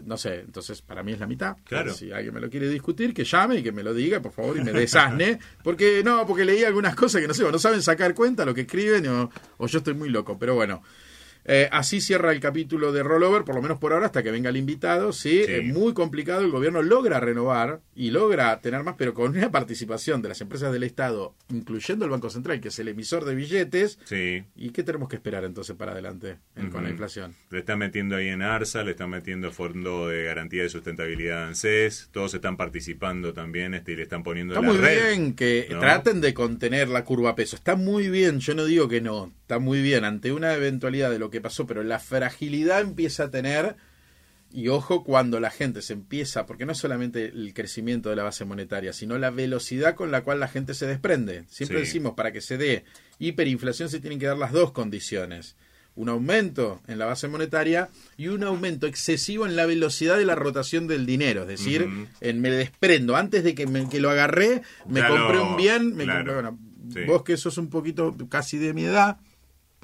No 0.04 0.16
sé, 0.16 0.40
entonces 0.40 0.82
para 0.82 1.02
mí 1.02 1.12
es 1.12 1.20
la 1.20 1.26
mitad. 1.26 1.56
Claro. 1.64 1.92
Si 1.92 2.12
alguien 2.12 2.34
me 2.34 2.40
lo 2.40 2.50
quiere 2.50 2.68
discutir, 2.68 3.14
que 3.14 3.24
llame 3.24 3.56
y 3.56 3.62
que 3.62 3.72
me 3.72 3.82
lo 3.82 3.94
diga, 3.94 4.20
por 4.20 4.32
favor, 4.32 4.56
y 4.56 4.64
me 4.64 4.72
desasne. 4.72 5.38
Porque 5.62 6.02
no, 6.04 6.26
porque 6.26 6.44
leí 6.44 6.64
algunas 6.64 6.94
cosas 6.94 7.20
que 7.20 7.28
no 7.28 7.34
sé, 7.34 7.44
o 7.44 7.50
no 7.52 7.58
saben 7.58 7.82
sacar 7.82 8.14
cuenta 8.14 8.44
lo 8.44 8.54
que 8.54 8.62
escriben 8.62 9.06
o, 9.08 9.30
o 9.58 9.66
yo 9.66 9.78
estoy 9.78 9.94
muy 9.94 10.08
loco. 10.10 10.38
Pero 10.38 10.54
bueno, 10.54 10.82
eh, 11.44 11.68
así 11.72 12.00
cierra 12.00 12.32
el 12.32 12.40
capítulo 12.40 12.92
de 12.92 13.02
Rollover, 13.02 13.44
por 13.44 13.54
lo 13.54 13.62
menos 13.62 13.78
por 13.78 13.92
ahora, 13.92 14.06
hasta 14.06 14.22
que 14.22 14.30
venga 14.30 14.50
el 14.50 14.56
invitado. 14.56 15.12
Sí, 15.12 15.42
Sí. 15.44 15.52
Es 15.52 15.64
muy 15.64 15.92
complicado. 15.94 16.42
El 16.42 16.50
gobierno 16.50 16.80
logra 16.82 17.20
renovar 17.20 17.80
y 17.94 18.10
logra 18.10 18.60
tener 18.60 18.82
más, 18.82 18.94
pero 18.96 19.12
con 19.14 19.36
una 19.36 19.50
participación 19.50 20.22
de 20.22 20.28
las 20.30 20.40
empresas 20.40 20.72
del 20.72 20.82
Estado, 20.84 21.34
incluyendo 21.52 22.04
el 22.04 22.10
Banco 22.10 22.30
Central, 22.30 22.60
que 22.60 22.68
es 22.68 22.78
el 22.78 22.88
emisor 22.88 23.24
de 23.24 23.34
billetes. 23.34 23.98
Sí. 24.04 24.44
¿Y 24.56 24.70
qué 24.70 24.82
tenemos 24.82 25.08
que 25.08 25.16
esperar 25.16 25.44
entonces 25.44 25.76
para 25.76 25.92
adelante 25.92 26.36
en- 26.56 26.70
con 26.70 26.84
la 26.84 26.90
inflación? 26.90 27.34
Le 27.50 27.58
están 27.60 27.78
metiendo 27.78 28.16
ahí 28.16 28.28
en 28.28 28.42
ARSA, 28.42 28.82
le 28.84 28.92
están 28.92 29.10
metiendo 29.10 29.50
Fondo 29.52 30.08
de 30.08 30.24
Garantía 30.24 30.62
de 30.62 30.68
Sustentabilidad 30.68 31.42
en 31.42 31.48
ANSES, 31.48 32.08
todos 32.12 32.32
están 32.34 32.56
participando 32.56 33.32
también 33.32 33.74
este, 33.74 33.92
y 33.92 33.96
le 33.96 34.02
están 34.04 34.22
poniendo 34.22 34.54
Está 34.54 34.66
la 34.66 34.72
muy 34.72 34.80
red, 34.80 35.08
bien 35.10 35.34
que 35.34 35.68
¿no? 35.70 35.80
traten 35.80 36.20
de 36.20 36.32
contener 36.34 36.88
la 36.88 37.04
curva 37.04 37.34
peso. 37.34 37.56
Está 37.56 37.76
muy 37.76 38.08
bien, 38.08 38.40
yo 38.40 38.54
no 38.54 38.64
digo 38.64 38.88
que 38.88 39.00
no. 39.00 39.32
Está 39.44 39.58
muy 39.58 39.82
bien 39.82 40.04
ante 40.04 40.32
una 40.32 40.54
eventualidad 40.54 41.10
de 41.10 41.18
lo 41.18 41.28
que 41.28 41.42
pasó, 41.42 41.66
pero 41.66 41.82
la 41.82 41.98
fragilidad 41.98 42.80
empieza 42.80 43.24
a 43.24 43.30
tener. 43.30 43.76
Y 44.50 44.68
ojo 44.68 45.04
cuando 45.04 45.38
la 45.40 45.50
gente 45.50 45.82
se 45.82 45.92
empieza, 45.92 46.46
porque 46.46 46.64
no 46.64 46.72
es 46.72 46.78
solamente 46.78 47.26
el 47.26 47.52
crecimiento 47.52 48.08
de 48.08 48.16
la 48.16 48.22
base 48.22 48.44
monetaria, 48.46 48.92
sino 48.94 49.18
la 49.18 49.30
velocidad 49.30 49.96
con 49.96 50.10
la 50.12 50.22
cual 50.22 50.40
la 50.40 50.48
gente 50.48 50.72
se 50.74 50.86
desprende. 50.86 51.44
Siempre 51.48 51.78
Sí. 51.80 51.84
decimos, 51.86 52.14
para 52.14 52.32
que 52.32 52.40
se 52.40 52.56
dé 52.56 52.84
hiperinflación 53.18 53.90
se 53.90 54.00
tienen 54.00 54.18
que 54.18 54.26
dar 54.26 54.38
las 54.38 54.52
dos 54.52 54.70
condiciones. 54.72 55.56
Un 55.96 56.08
aumento 56.08 56.80
en 56.86 56.98
la 56.98 57.04
base 57.06 57.28
monetaria 57.28 57.90
y 58.16 58.28
un 58.28 58.44
aumento 58.44 58.86
excesivo 58.86 59.44
en 59.44 59.56
la 59.56 59.66
velocidad 59.66 60.16
de 60.16 60.24
la 60.24 60.36
rotación 60.36 60.86
del 60.86 61.04
dinero. 61.04 61.42
Es 61.42 61.48
decir, 61.48 61.86
en 62.20 62.40
me 62.40 62.50
desprendo. 62.50 63.14
Antes 63.16 63.44
de 63.44 63.54
que, 63.54 63.66
me- 63.66 63.88
que 63.90 64.00
lo 64.00 64.08
agarré, 64.10 64.62
me 64.88 65.00
Claro, 65.00 65.16
compré 65.16 65.38
un 65.40 65.56
bien. 65.56 65.94
Me 65.96 66.04
claro. 66.04 66.18
compré, 66.20 66.34
bueno, 66.34 66.58
Sí. 66.92 67.00
Vos 67.06 67.22
que 67.24 67.36
sos 67.38 67.56
un 67.58 67.70
poquito 67.70 68.14
casi 68.28 68.58
de 68.58 68.74
mi 68.74 68.84
edad, 68.84 69.16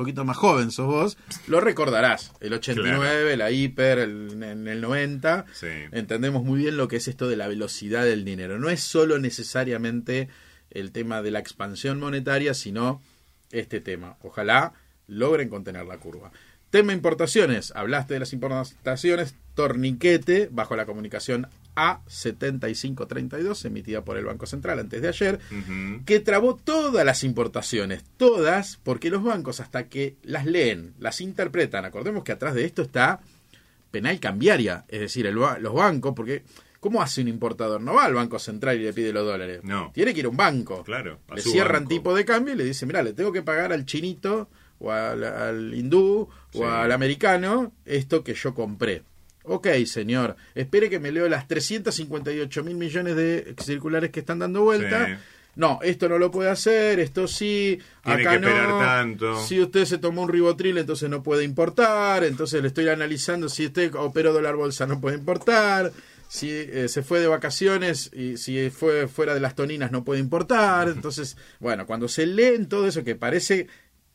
poquito 0.01 0.25
más 0.25 0.39
joven 0.39 0.71
sos 0.71 0.87
vos, 0.87 1.19
lo 1.47 1.61
recordarás. 1.61 2.33
El 2.41 2.55
89, 2.55 3.37
la 3.37 3.51
hiper, 3.51 3.99
el, 3.99 4.43
en 4.43 4.67
el 4.67 4.81
90. 4.81 5.45
Sí. 5.53 5.67
Entendemos 5.93 6.43
muy 6.43 6.59
bien 6.59 6.79
lo 6.79 6.89
que 6.89 6.97
es 6.97 7.07
esto 7.07 7.29
de 7.29 7.37
la 7.37 7.49
velocidad 7.49 8.05
del 8.05 8.25
dinero. 8.25 8.59
No 8.59 8.71
es 8.71 8.81
solo 8.81 9.19
necesariamente 9.19 10.31
el 10.71 10.91
tema 10.91 11.21
de 11.21 11.33
la 11.33 11.39
expansión 11.39 12.01
monetaria, 12.01 12.55
sino 12.55 13.03
este 13.51 13.83
tema. 13.83 14.17
Ojalá 14.23 14.73
logren 15.07 15.51
contener 15.51 15.85
la 15.85 15.99
curva. 15.99 16.33
Tema 16.71 16.95
importaciones. 16.95 17.71
Hablaste 17.77 18.15
de 18.15 18.21
las 18.21 18.33
importaciones. 18.33 19.35
Torniquete 19.55 20.49
bajo 20.51 20.77
la 20.77 20.87
comunicación 20.87 21.47
A7532 21.77 23.65
emitida 23.65 24.05
por 24.05 24.17
el 24.17 24.25
Banco 24.25 24.47
Central 24.47 24.79
antes 24.79 25.03
de 25.03 25.09
ayer 25.09 25.39
que 26.05 26.21
trabó 26.21 26.57
todas 26.57 27.05
las 27.05 27.25
importaciones, 27.25 28.05
todas, 28.17 28.79
porque 28.83 29.11
los 29.11 29.23
bancos 29.23 29.61
hasta 29.61 29.89
que 29.89 30.17
las 30.23 30.47
leen, 30.47 30.95
las 30.99 31.21
interpretan, 31.21 31.85
acordemos 31.85 32.25
que 32.25 32.33
atrás 32.33 32.55
de 32.55 32.65
esto 32.65 32.83
está 32.83 33.21
penal 33.91 34.21
cambiaria, 34.21 34.85
es 34.89 35.01
decir, 35.01 35.27
el 35.27 35.35
los 35.35 35.75
bancos, 35.75 36.13
porque 36.15 36.43
¿cómo 36.81 37.03
hace 37.03 37.21
un 37.23 37.29
importador? 37.29 37.81
No 37.81 37.95
va 37.95 38.05
al 38.05 38.15
Banco 38.15 38.39
Central 38.39 38.79
y 38.79 38.85
le 38.85 38.93
pide 38.93 39.13
los 39.13 39.27
dólares. 39.27 39.61
No. 39.63 39.91
Tiene 39.93 40.15
que 40.15 40.21
ir 40.21 40.27
a 40.27 40.31
un 40.31 40.37
banco. 40.37 40.83
Claro, 40.85 41.19
Le 41.35 41.43
cierran 41.43 41.83
banco. 41.83 41.89
tipo 41.89 42.15
de 42.15 42.25
cambio 42.25 42.55
y 42.55 42.57
le 42.57 42.65
dicen, 42.65 42.87
mira, 42.89 43.03
le 43.03 43.13
tengo 43.13 43.33
que 43.33 43.43
pagar 43.43 43.73
al 43.73 43.85
chinito 43.87 44.49
o 44.79 44.91
al, 44.93 45.25
al 45.25 45.75
hindú 45.75 46.29
o 46.55 46.67
al 46.67 46.93
americano 46.93 47.73
esto 47.85 48.23
que 48.25 48.35
yo 48.35 48.55
compré. 48.55 49.03
Ok, 49.53 49.67
señor, 49.85 50.37
espere 50.55 50.89
que 50.89 51.01
me 51.01 51.11
leo 51.11 51.29
las 51.29 51.49
358 51.49 52.63
mil 52.63 52.77
millones 52.77 53.17
de 53.17 53.57
circulares 53.61 54.11
que 54.11 54.21
están 54.21 54.39
dando 54.39 54.63
vuelta. 54.63 55.07
Sí. 55.07 55.13
No, 55.57 55.81
esto 55.83 56.09
no 56.09 56.19
lo 56.19 56.31
puede 56.31 56.51
hacer, 56.51 57.01
esto 57.01 57.27
sí, 57.27 57.81
Tiene 58.05 58.23
acá 58.23 58.31
que 58.31 58.47
esperar 58.47 58.69
no. 58.69 58.79
tanto. 58.79 59.45
Si 59.45 59.61
usted 59.61 59.87
se 59.87 59.99
tomó 59.99 60.23
un 60.23 60.29
ribotril, 60.29 60.79
entonces 60.79 61.11
no 61.11 61.25
puede 61.25 61.43
importar. 61.43 62.23
Entonces 62.23 62.63
le 62.63 62.69
estoy 62.69 62.89
analizando 62.91 63.49
si 63.49 63.67
usted 63.67 63.93
operó 63.97 64.33
dólar 64.33 64.55
bolsa, 64.55 64.87
no 64.87 65.01
puede 65.01 65.17
importar. 65.17 65.91
Si 66.29 66.49
eh, 66.49 66.87
se 66.87 67.03
fue 67.03 67.19
de 67.19 67.27
vacaciones 67.27 68.09
y 68.15 68.37
si 68.37 68.71
fue 68.71 69.09
fuera 69.09 69.35
de 69.35 69.41
las 69.41 69.57
toninas, 69.57 69.91
no 69.91 70.05
puede 70.05 70.21
importar. 70.21 70.89
Entonces, 70.89 71.37
bueno, 71.59 71.87
cuando 71.87 72.07
se 72.07 72.25
leen 72.25 72.69
todo 72.69 72.87
eso 72.87 73.03
que 73.03 73.17
parece 73.17 73.67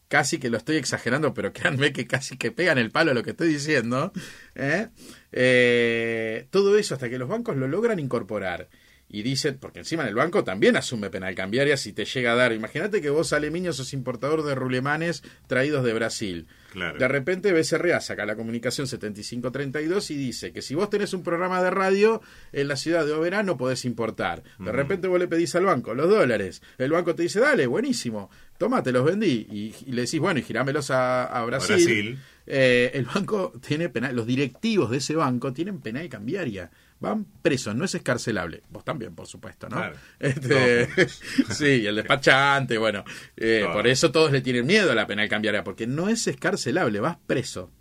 casi 0.08 0.40
que 0.40 0.50
lo 0.50 0.58
estoy 0.58 0.78
exagerando, 0.78 1.34
pero 1.34 1.54
créanme 1.54 1.94
que 1.94 2.08
casi 2.08 2.38
que 2.38 2.52
pegan 2.52 2.78
el 2.78 2.92
palo 2.92 3.12
a 3.12 3.14
lo 3.14 3.24
que 3.24 3.32
estoy 3.32 3.50
diciendo. 3.50 4.12
¿eh? 4.56 4.90
Eh, 5.32 6.48
todo 6.50 6.78
eso 6.78 6.96
hasta 6.96 7.10
que 7.10 7.18
los 7.18 7.30
bancos 7.30 7.56
lo 7.58 7.68
logran 7.68 8.00
incorporar. 8.00 8.70
Y 9.08 9.22
dicen, 9.22 9.58
porque 9.62 9.80
encima 9.80 10.04
en 10.04 10.10
el 10.10 10.16
banco 10.16 10.44
también 10.44 10.76
asume 10.76 11.10
penal 11.10 11.36
cambiaria 11.36 11.78
si 11.78 11.94
te 11.94 12.06
llega 12.06 12.32
a 12.32 12.36
dar. 12.36 12.54
Imagínate 12.54 13.02
que 13.02 13.10
vos, 13.12 13.34
Alemiño, 13.34 13.72
sos 13.72 13.94
importador 13.94 14.44
de 14.44 14.56
rulemanes 14.56 15.24
traídos 15.48 15.86
de 15.86 15.94
Brasil. 15.94 16.48
Claro. 16.72 16.98
De 16.98 17.08
repente 17.08 17.54
BCRA 17.54 18.02
saca 18.02 18.26
la 18.26 18.36
comunicación 18.36 18.88
7532 18.88 20.12
y 20.12 20.16
dice 20.16 20.52
que 20.52 20.62
si 20.62 20.76
vos 20.76 20.90
tenés 20.90 21.14
un 21.14 21.24
programa 21.24 21.64
de 21.64 21.70
radio 21.70 22.22
en 22.52 22.68
la 22.68 22.76
ciudad 22.76 23.06
de 23.06 23.14
Oberá 23.14 23.44
no 23.44 23.58
podés 23.58 23.86
importar. 23.86 24.44
De 24.60 24.72
repente 24.72 25.08
vos 25.08 25.20
le 25.20 25.28
pedís 25.28 25.56
al 25.56 25.66
banco 25.66 25.94
los 25.94 26.10
dólares. 26.10 26.62
El 26.78 26.92
banco 26.92 27.16
te 27.16 27.24
dice, 27.24 27.40
dale, 27.40 27.68
buenísimo, 27.68 28.30
toma, 28.58 28.84
te 28.84 28.92
los 28.92 29.06
vendí. 29.06 29.48
Y, 29.50 29.76
y 29.86 29.94
le 29.94 30.02
decís, 30.02 30.20
bueno, 30.20 30.40
y 30.40 30.44
girámelos 30.44 30.92
a, 30.92 31.26
a 31.26 31.46
Brasil. 31.46 31.76
Brasil. 31.76 32.20
Eh, 32.48 32.92
el 32.94 33.06
banco 33.06 33.54
tiene 33.66 33.90
penal, 33.90 34.16
los 34.16 34.28
directivos 34.28 34.92
de 34.92 34.98
ese 34.98 35.16
banco 35.16 35.54
tienen 35.54 35.80
penal 35.80 36.08
cambiaria. 36.10 36.72
Van 37.06 37.24
presos, 37.42 37.76
no 37.76 37.86
es 37.86 37.94
escarcelable. 37.94 38.64
Vos 38.72 38.84
también, 38.84 39.14
por 39.14 39.28
supuesto, 39.28 39.70
¿no? 39.70 39.78
Claro. 39.78 39.96
Este, 40.20 40.88
sí, 41.54 41.86
el 41.86 41.98
despachante, 41.98 42.80
bueno. 42.80 43.04
eh. 43.38 43.64
Por 43.72 43.86
eso 43.86 44.12
todos 44.12 44.32
le 44.32 44.42
tienen 44.42 44.66
miedo 44.66 44.92
a 44.92 44.96
la 44.96 45.06
penal 45.06 45.30
cambiaria, 45.30 45.64
porque 45.64 45.86
no 45.86 46.10
es 46.10 46.26
escarcelable, 46.26 47.00
vas 47.00 47.18
preso. 47.28 47.72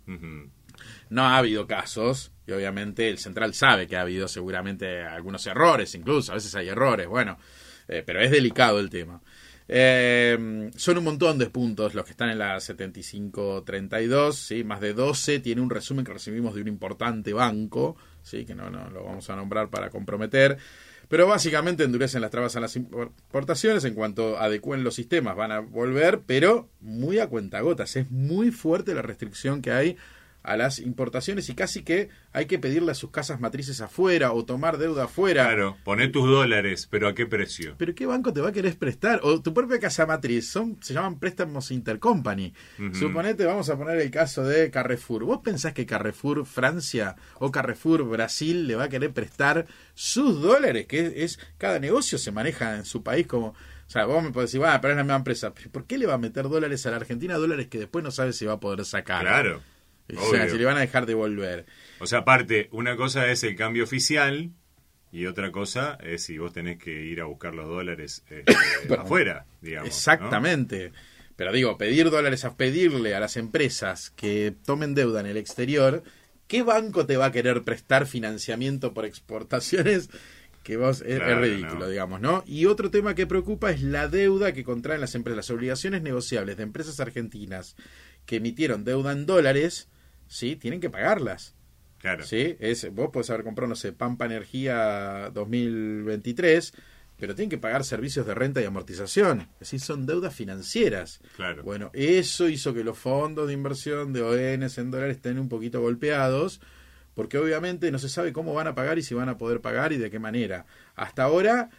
No 1.09 1.23
ha 1.23 1.37
habido 1.37 1.65
casos, 1.65 2.31
y 2.45 2.51
obviamente 2.51 3.09
el 3.09 3.17
central 3.17 3.55
sabe 3.55 3.87
que 3.87 3.97
ha 3.97 4.01
habido 4.01 4.27
seguramente 4.27 5.01
algunos 5.01 5.45
errores, 5.47 5.95
incluso, 5.95 6.31
a 6.31 6.35
veces 6.35 6.53
hay 6.53 6.69
errores, 6.69 7.07
bueno, 7.07 7.39
eh, 7.87 8.03
pero 8.05 8.21
es 8.21 8.29
delicado 8.29 8.79
el 8.79 8.89
tema. 8.91 9.21
Eh, 9.67 10.69
son 10.75 10.97
un 10.99 11.03
montón 11.03 11.39
de 11.39 11.49
puntos 11.49 11.95
los 11.95 12.05
que 12.05 12.11
están 12.11 12.29
en 12.29 12.37
la 12.37 12.59
7532, 12.59 14.35
¿sí? 14.37 14.63
más 14.63 14.79
de 14.81 14.93
12, 14.93 15.39
tiene 15.39 15.61
un 15.61 15.71
resumen 15.71 16.05
que 16.05 16.13
recibimos 16.13 16.53
de 16.53 16.61
un 16.61 16.67
importante 16.67 17.33
banco, 17.33 17.97
¿sí? 18.25 18.45
que 18.45 18.55
no, 18.55 18.69
no 18.69 18.89
lo 18.89 19.05
vamos 19.05 19.29
a 19.29 19.35
nombrar 19.35 19.69
para 19.69 19.89
comprometer, 19.89 20.57
pero 21.07 21.27
básicamente 21.27 21.83
endurecen 21.83 22.21
las 22.21 22.31
trabas 22.31 22.55
a 22.55 22.59
las 22.59 22.75
importaciones, 22.75 23.85
en 23.85 23.93
cuanto 23.93 24.39
adecúen 24.39 24.83
los 24.83 24.95
sistemas 24.95 25.35
van 25.35 25.51
a 25.51 25.59
volver, 25.59 26.21
pero 26.25 26.69
muy 26.81 27.19
a 27.19 27.27
cuentagotas, 27.27 27.95
es 27.95 28.09
muy 28.09 28.51
fuerte 28.51 28.95
la 28.95 29.03
restricción 29.03 29.61
que 29.61 29.71
hay 29.71 29.97
a 30.45 30.57
las 30.57 30.79
importaciones 30.79 31.49
y 31.49 31.55
casi 31.55 31.83
que 31.83 32.09
hay 32.33 32.45
que 32.45 32.59
pedirle 32.59 32.91
a 32.91 32.95
sus 32.95 33.11
casas 33.11 33.39
matrices 33.39 33.81
afuera 33.81 34.31
o 34.31 34.45
tomar 34.45 34.77
deuda 34.77 35.05
afuera. 35.05 35.45
Claro, 35.45 35.77
poné 35.83 36.07
tus 36.07 36.27
dólares, 36.27 36.87
pero 36.89 37.07
¿a 37.07 37.15
qué 37.15 37.25
precio? 37.25 37.75
Pero 37.77 37.95
¿qué 37.95 38.05
banco 38.05 38.31
te 38.33 38.41
va 38.41 38.49
a 38.49 38.51
querer 38.51 38.77
prestar? 38.77 39.19
O 39.23 39.41
tu 39.41 39.53
propia 39.53 39.79
casa 39.79 40.05
matriz, 40.05 40.49
son, 40.49 40.77
se 40.81 40.93
llaman 40.93 41.19
préstamos 41.19 41.71
intercompany. 41.71 42.53
Ujú. 42.79 42.95
Suponete, 42.95 43.45
vamos 43.45 43.69
a 43.69 43.77
poner 43.77 43.99
el 43.99 44.11
caso 44.11 44.43
de 44.43 44.69
Carrefour. 44.71 45.23
¿Vos 45.25 45.39
pensás 45.43 45.73
que 45.73 45.85
Carrefour 45.85 46.45
Francia 46.45 47.15
o 47.39 47.51
Carrefour 47.51 48.03
Brasil 48.07 48.67
le 48.67 48.75
va 48.75 48.85
a 48.85 48.89
querer 48.89 49.11
prestar 49.11 49.65
sus 49.93 50.41
dólares? 50.41 50.85
Que 50.87 50.99
es, 51.07 51.13
es- 51.15 51.39
cada 51.57 51.79
negocio 51.79 52.17
se 52.17 52.31
maneja 52.31 52.75
en 52.75 52.85
su 52.85 53.03
país 53.03 53.27
como... 53.27 53.47
O 53.87 53.89
sea, 53.91 54.05
vos 54.05 54.23
me 54.23 54.31
podés 54.31 54.49
decir, 54.49 54.59
bueno, 54.61 54.75
pero 54.81 54.93
es 54.93 54.97
la 54.97 55.03
misma 55.03 55.17
empresa. 55.17 55.53
¿Por 55.53 55.85
qué 55.85 55.99
le 55.99 56.07
va 56.07 56.15
a 56.15 56.17
meter 56.17 56.49
dólares 56.49 56.83
a 56.87 56.89
la 56.89 56.95
Argentina? 56.97 57.35
Dólares 57.37 57.67
que 57.67 57.77
después 57.77 58.03
no 58.03 58.09
sabe 58.09 58.33
si 58.33 58.43
va 58.43 58.53
a 58.53 58.59
poder 58.59 58.83
sacar. 58.83 59.21
Claro. 59.21 59.61
O 60.15 60.29
sea, 60.29 60.49
si 60.49 60.57
le 60.57 60.65
van 60.65 60.77
a 60.77 60.81
dejar 60.81 61.05
devolver. 61.05 61.65
O 61.99 62.07
sea, 62.07 62.19
aparte, 62.19 62.69
una 62.71 62.95
cosa 62.95 63.31
es 63.31 63.43
el 63.43 63.55
cambio 63.55 63.83
oficial 63.83 64.51
y 65.11 65.25
otra 65.25 65.51
cosa 65.51 65.97
es 66.03 66.23
si 66.23 66.37
vos 66.37 66.53
tenés 66.53 66.77
que 66.77 66.91
ir 66.91 67.21
a 67.21 67.25
buscar 67.25 67.55
los 67.55 67.67
dólares 67.67 68.23
Perdón. 68.87 68.99
afuera, 68.99 69.45
digamos. 69.61 69.87
¿no? 69.87 69.95
Exactamente. 69.95 70.91
Pero 71.35 71.51
digo, 71.51 71.77
pedir 71.77 72.09
dólares 72.09 72.45
a 72.45 72.55
pedirle 72.55 73.15
a 73.15 73.19
las 73.19 73.35
empresas 73.35 74.11
que 74.11 74.53
tomen 74.65 74.93
deuda 74.93 75.19
en 75.19 75.25
el 75.25 75.37
exterior, 75.37 76.03
¿qué 76.47 76.63
banco 76.63 77.05
te 77.05 77.17
va 77.17 77.25
a 77.25 77.31
querer 77.31 77.63
prestar 77.63 78.07
financiamiento 78.07 78.93
por 78.93 79.05
exportaciones? 79.05 80.09
Que 80.63 80.77
vos 80.77 81.03
es, 81.05 81.19
ridículo, 81.19 81.81
no. 81.81 81.89
digamos, 81.89 82.21
¿no? 82.21 82.43
Y 82.47 82.65
otro 82.65 82.89
tema 82.89 83.13
que 83.13 83.27
preocupa 83.27 83.69
es 83.69 83.83
la 83.83 84.07
deuda 84.07 84.51
que 84.51 84.63
contraen 84.63 84.99
las 84.99 85.13
empresas, 85.13 85.37
las 85.37 85.51
obligaciones 85.51 86.01
negociables 86.01 86.57
de 86.57 86.63
empresas 86.63 86.99
argentinas 86.99 87.75
que 88.25 88.37
emitieron 88.37 88.83
deuda 88.83 89.11
en 89.11 89.27
dólares, 89.27 89.89
¿sí? 90.27 90.55
Tienen 90.55 90.79
que 90.79 90.89
pagarlas. 90.89 91.55
Claro. 91.99 92.23
¿sí? 92.23 92.55
Es, 92.59 92.93
vos 92.93 93.09
podés 93.11 93.29
haber 93.29 93.43
comprado, 93.43 93.69
no 93.69 93.75
sé, 93.75 93.91
Pampa 93.91 94.25
Energía 94.25 95.31
2023, 95.33 96.73
pero 97.17 97.33
tienen 97.33 97.49
que 97.49 97.57
pagar 97.57 97.83
servicios 97.83 98.27
de 98.27 98.35
renta 98.35 98.61
y 98.61 98.65
amortización. 98.65 99.47
Es 99.53 99.59
decir, 99.59 99.79
son 99.79 100.05
deudas 100.05 100.35
financieras. 100.35 101.21
Claro. 101.35 101.63
Bueno, 101.63 101.89
eso 101.93 102.47
hizo 102.47 102.73
que 102.73 102.83
los 102.83 102.97
fondos 102.97 103.47
de 103.47 103.53
inversión 103.53 104.13
de 104.13 104.21
ONs 104.21 104.77
en 104.77 104.91
dólares 104.91 105.17
estén 105.17 105.39
un 105.39 105.49
poquito 105.49 105.81
golpeados, 105.81 106.61
porque 107.15 107.37
obviamente 107.37 107.89
no 107.91 107.97
se 107.97 108.09
sabe 108.09 108.33
cómo 108.33 108.53
van 108.53 108.67
a 108.67 108.75
pagar 108.75 108.99
y 108.99 109.03
si 109.03 109.15
van 109.15 109.29
a 109.29 109.37
poder 109.37 109.61
pagar 109.61 109.93
y 109.93 109.97
de 109.97 110.11
qué 110.11 110.19
manera. 110.19 110.65
Hasta 110.95 111.23
ahora 111.23 111.69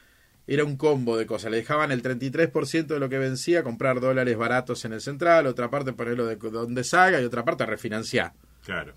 era 0.47 0.65
un 0.65 0.77
combo 0.77 1.17
de 1.17 1.27
cosas. 1.27 1.51
Le 1.51 1.59
dejaban 1.59 1.91
el 1.93 2.03
33% 2.03 2.87
de 2.87 3.01
lo 3.01 3.09
que 3.09 3.19
vencía 3.19 3.63
comprar 3.63 4.01
dólares 4.01 4.37
baratos 4.37 4.85
en 4.85 4.93
el 4.93 5.01
central, 5.01 5.47
otra 5.47 5.71
parte 5.71 5.93
ponerlo 5.93 6.27
de 6.27 6.37
donde 6.37 6.85
salga 6.85 7.21
y 7.21 7.25
otra 7.25 7.45
parte 7.45 7.67
refinanciar. 7.67 8.33
Claro. 8.65 8.95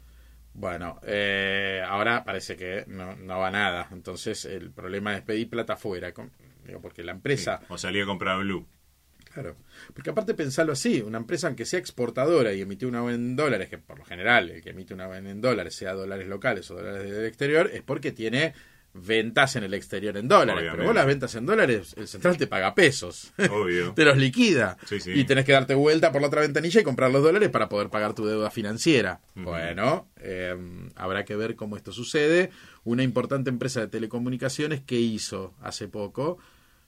Bueno, 0.54 1.00
eh, 1.04 1.82
ahora 1.88 2.24
parece 2.26 2.56
que 2.56 2.84
no, 2.88 3.16
no 3.16 3.40
va 3.40 3.52
nada. 3.52 3.88
Entonces 3.92 4.46
el 4.46 4.72
problema 4.72 5.16
es 5.16 5.22
pedir 5.22 5.50
plata 5.50 5.74
afuera. 5.74 6.12
con- 6.14 6.32
digo, 6.66 6.82
porque 6.82 7.04
la 7.04 7.12
empresa, 7.14 7.62
O 7.70 7.78
salía 7.78 8.04
a 8.04 8.08
comprar 8.08 8.40
Blue. 8.40 8.68
claro, 9.34 9.56
porque 9.94 10.10
aparte 10.10 10.34
pensarlo 10.34 10.74
así, 10.74 11.02
una 11.02 11.18
empresa 11.20 11.48
aunque 11.48 11.66
sea 11.66 11.80
exportadora 11.80 12.52
y 12.54 12.62
emite 12.62 12.86
una 12.86 13.00
en 13.12 13.36
dólares, 13.36 13.70
que 13.70 13.78
por 13.78 13.98
lo 14.00 14.06
general 14.06 14.50
el 14.50 14.62
que 14.62 14.72
emite 14.72 14.94
una 14.94 15.08
en 15.18 15.40
dólares, 15.42 15.76
sea 15.76 15.94
dólares 15.94 16.28
locales 16.28 16.70
o 16.72 16.76
dólares 16.76 17.10
del 17.12 17.26
exterior, 17.26 17.70
es 17.74 17.82
porque 17.82 18.12
tiene 18.12 18.54
ventas 18.94 19.56
en 19.56 19.64
el 19.64 19.74
exterior 19.74 20.18
en 20.18 20.28
dólares. 20.28 20.68
Pero 20.72 20.84
vos 20.86 20.96
las 20.96 21.06
ventas 21.06 21.36
en 21.36 21.46
dólares, 21.46 21.94
el 21.98 22.08
central 22.08 22.38
te 22.38 22.48
paga 22.48 22.74
pesos. 22.76 23.32
Obvio. 23.52 23.94
te 23.96 24.04
los 24.06 24.18
liquida. 24.18 24.78
Sí, 24.88 25.00
sí. 25.00 25.12
Y 25.14 25.24
tenés 25.26 25.46
que 25.46 25.52
darte 25.52 25.76
vuelta 25.76 26.12
por 26.12 26.22
la 26.22 26.28
otra 26.28 26.42
ventanilla 26.42 26.82
y 26.82 26.84
comprar 26.84 27.12
los 27.12 27.22
dólares 27.24 27.50
para 27.50 27.70
poder 27.70 27.90
pagar 27.90 28.14
tu 28.14 28.26
deuda 28.26 28.50
financiera. 28.50 29.22
Bueno, 29.36 30.10
eh, 30.18 30.56
habrá 30.96 31.24
que 31.26 31.36
ver 31.36 31.56
cómo 31.56 31.78
esto 31.78 31.92
sucede. 31.92 32.50
Una 32.84 33.04
importante 33.04 33.50
empresa 33.50 33.80
de 33.82 33.88
telecomunicaciones 33.88 34.82
que 34.82 34.96
hizo 35.00 35.54
hace 35.62 35.88
poco 35.88 36.38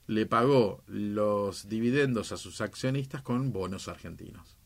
le 0.08 0.26
pagó 0.26 0.82
los 0.88 1.68
dividendos 1.68 2.32
a 2.32 2.36
sus 2.36 2.60
accionistas 2.60 3.22
con 3.22 3.52
bonos 3.52 3.86
argentinos. 3.88 4.56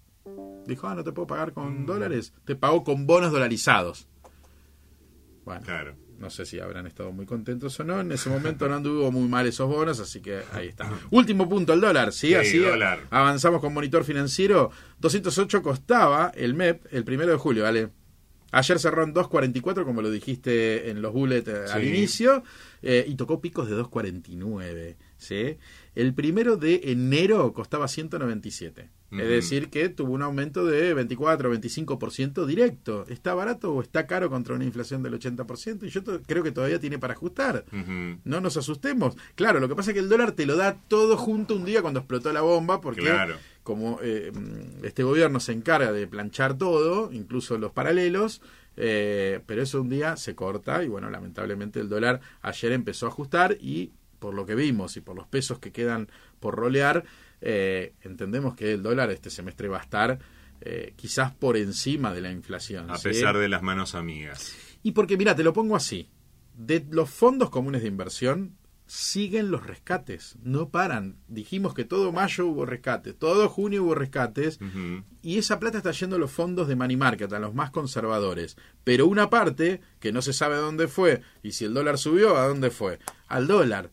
Dijo, 0.67 0.89
ah, 0.89 0.95
no 0.95 1.05
te 1.05 1.13
puedo 1.13 1.27
pagar 1.29 1.53
con 1.53 1.83
Mm. 1.83 1.87
dólares, 1.87 2.33
te 2.47 2.57
pago 2.57 2.83
con 2.83 3.07
bonos 3.07 3.31
dolarizados. 3.31 4.09
Bueno, 5.45 5.61
Claro. 5.63 5.95
No 6.19 6.31
sé 6.31 6.47
si 6.47 6.59
habrán 6.61 6.87
estado 6.87 7.13
muy 7.13 7.27
contentos 7.27 7.79
o 7.81 7.85
no. 7.85 8.01
En 8.01 8.11
ese 8.13 8.31
momento 8.31 8.69
no 8.69 8.77
anduvo 8.77 9.11
muy 9.13 9.29
mal 9.29 9.47
esos 9.47 9.69
bonos, 9.69 10.01
así 10.01 10.21
que 10.21 10.41
ahí 10.53 10.69
está. 10.69 10.91
Último 11.11 11.49
punto, 11.49 11.73
el 11.73 11.81
dólar. 11.81 12.13
Sí, 12.13 12.29
Sí, 12.29 12.35
así 12.35 12.59
dólar. 12.59 13.01
avanzamos 13.11 13.61
con 13.61 13.73
monitor 13.75 14.05
financiero. 14.05 14.71
208 15.01 15.63
costaba 15.63 16.33
el 16.35 16.55
MEP 16.55 16.87
el 16.93 17.05
primero 17.05 17.31
de 17.33 17.39
julio, 17.39 17.65
¿vale? 17.65 17.91
Ayer 18.53 18.79
cerró 18.79 19.03
en 19.03 19.13
2.44, 19.13 19.85
como 19.85 20.03
lo 20.03 20.11
dijiste 20.11 20.89
en 20.89 21.03
los 21.03 21.13
bullets 21.13 21.49
eh, 21.49 21.65
al 21.73 21.85
inicio, 21.85 22.43
eh, 22.81 23.05
y 23.07 23.15
tocó 23.17 23.41
picos 23.41 23.69
de 23.69 23.77
2.49. 23.77 24.97
¿sí? 25.19 25.57
El 25.95 26.15
primero 26.15 26.57
de 26.57 26.81
enero 26.85 27.53
costaba 27.53 27.89
197. 27.89 28.91
Es 29.13 29.19
Ujú. 29.21 29.29
decir, 29.29 29.71
que 29.71 29.89
tuvo 29.89 30.13
un 30.15 30.23
aumento 30.23 30.67
de 30.67 30.93
24 30.93 31.49
25% 31.55 32.45
directo. 32.45 33.05
¿Está 33.09 33.35
barato 33.35 33.73
o 33.73 33.81
está 33.81 34.07
caro 34.07 34.29
contra 34.29 34.55
una 34.57 34.65
inflación 34.65 35.03
del 35.05 35.15
80%? 35.15 35.87
Y 35.87 35.91
yo 35.91 36.03
creo 36.27 36.43
que 36.43 36.51
todavía 36.51 36.81
tiene 36.81 36.99
para 36.99 37.15
ajustar. 37.15 37.65
No 38.25 38.41
nos 38.41 38.57
asustemos. 38.57 39.17
Claro, 39.37 39.61
lo 39.61 39.69
que 39.69 39.77
pasa 39.77 39.91
es 39.91 39.95
que 39.95 40.01
el 40.01 40.09
dólar 40.09 40.33
te 40.33 40.45
lo 40.45 40.57
da 40.57 40.77
todo 40.89 41.17
junto 41.17 41.55
un 41.55 41.65
día 41.65 41.83
cuando 41.83 42.01
explotó 42.01 42.33
la 42.33 42.41
bomba, 42.41 42.81
porque 42.81 43.03
Claro. 43.03 43.37
como 43.63 44.01
eh, 44.03 44.33
este 44.83 45.05
gobierno 45.05 45.39
se 45.39 45.53
encarga 45.53 45.93
de 45.93 46.09
planchar 46.09 46.59
todo, 46.59 47.13
incluso 47.13 47.59
los 47.59 47.71
paralelos, 47.71 48.43
eh, 48.77 49.41
pero 49.47 49.63
eso 49.63 49.81
un 49.81 49.89
día 49.89 50.17
se 50.17 50.35
corta 50.35 50.83
y 50.83 50.89
bueno, 50.89 51.09
lamentablemente 51.11 51.79
el 51.81 51.89
dólar 51.89 52.21
ayer 52.43 52.73
empezó 52.73 53.07
a 53.07 53.11
ajustar 53.11 53.57
y 53.61 53.93
por 54.19 54.35
lo 54.35 54.47
que 54.47 54.55
vimos 54.55 54.97
y 54.97 55.01
por 55.01 55.17
los 55.17 55.27
pesos 55.27 55.59
que 55.59 55.73
quedan 55.73 56.09
por 56.41 56.57
rolear, 56.57 57.05
eh, 57.41 57.95
entendemos 58.03 58.55
que 58.55 58.73
el 58.73 58.83
dólar 58.83 59.11
este 59.11 59.31
semestre 59.31 59.69
va 59.69 59.79
a 59.79 59.83
estar 59.83 60.19
eh, 60.61 60.95
quizás 60.97 61.33
por 61.33 61.57
encima 61.57 62.13
de 62.13 62.21
la 62.21 62.31
inflación. 62.31 62.91
A 62.91 62.97
¿sí? 62.97 63.05
pesar 63.05 63.37
de 63.39 63.49
las 63.49 63.63
manos 63.63 63.95
amigas. 63.95 64.57
Y 64.83 64.93
porque, 64.93 65.17
mira, 65.17 65.35
te 65.35 65.45
lo 65.45 65.53
pongo 65.53 65.77
así. 65.77 66.09
De 66.57 66.87
los 66.91 67.11
fondos 67.11 67.51
comunes 67.51 67.83
de 67.83 67.89
inversión 67.89 68.57
siguen 68.87 69.51
los 69.51 69.67
rescates, 69.67 70.37
no 70.43 70.71
paran. 70.71 71.17
Dijimos 71.29 71.75
que 71.75 71.85
todo 71.85 72.13
mayo 72.13 72.47
hubo 72.47 72.65
rescates, 72.65 73.17
todo 73.19 73.49
junio 73.49 73.83
hubo 73.83 73.95
rescates, 73.95 74.59
y 75.23 75.39
esa 75.39 75.59
plata 75.59 75.79
está 75.79 75.91
yendo 75.91 76.17
a 76.17 76.19
los 76.19 76.31
fondos 76.31 76.69
de 76.69 76.77
money 76.77 76.97
market, 76.97 77.33
a 77.33 77.41
los 77.41 77.53
más 77.53 77.71
conservadores. 77.71 78.57
Pero 78.85 79.07
una 79.07 79.29
parte, 79.29 79.81
que 79.99 80.13
no 80.13 80.23
se 80.23 80.33
sabe 80.33 80.57
dónde 80.57 80.89
fue, 80.89 81.23
y 81.43 81.53
si 81.53 81.65
el 81.65 81.75
dólar 81.75 81.99
subió, 81.99 82.37
¿a 82.37 82.47
dónde 82.47 82.71
fue? 82.71 82.99
Al 83.27 83.47
dólar. 83.47 83.91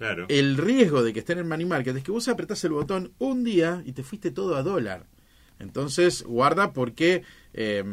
Claro. 0.00 0.24
El 0.30 0.56
riesgo 0.56 1.02
de 1.02 1.12
que 1.12 1.18
estén 1.18 1.40
en 1.40 1.46
money 1.46 1.66
market 1.66 1.94
es 1.94 2.02
que 2.02 2.10
vos 2.10 2.26
apretás 2.28 2.64
el 2.64 2.72
botón 2.72 3.12
un 3.18 3.44
día 3.44 3.82
y 3.84 3.92
te 3.92 4.02
fuiste 4.02 4.30
todo 4.30 4.56
a 4.56 4.62
dólar. 4.62 5.04
Entonces, 5.58 6.22
guarda 6.22 6.72
porque 6.72 7.22
eh, 7.52 7.84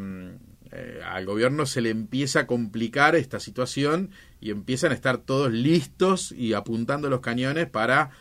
eh, 0.72 1.02
al 1.04 1.26
gobierno 1.26 1.66
se 1.66 1.82
le 1.82 1.90
empieza 1.90 2.40
a 2.40 2.48
complicar 2.48 3.18
esta 3.18 3.42
situación 3.42 4.12
y 4.40 4.52
empiezan 4.52 4.94
a 4.94 4.96
estar 4.96 5.18
todos 5.18 5.52
listos 5.52 6.32
y 6.32 6.54
apuntando 6.54 7.10
los 7.10 7.20
cañones 7.20 7.70
para 7.70 8.12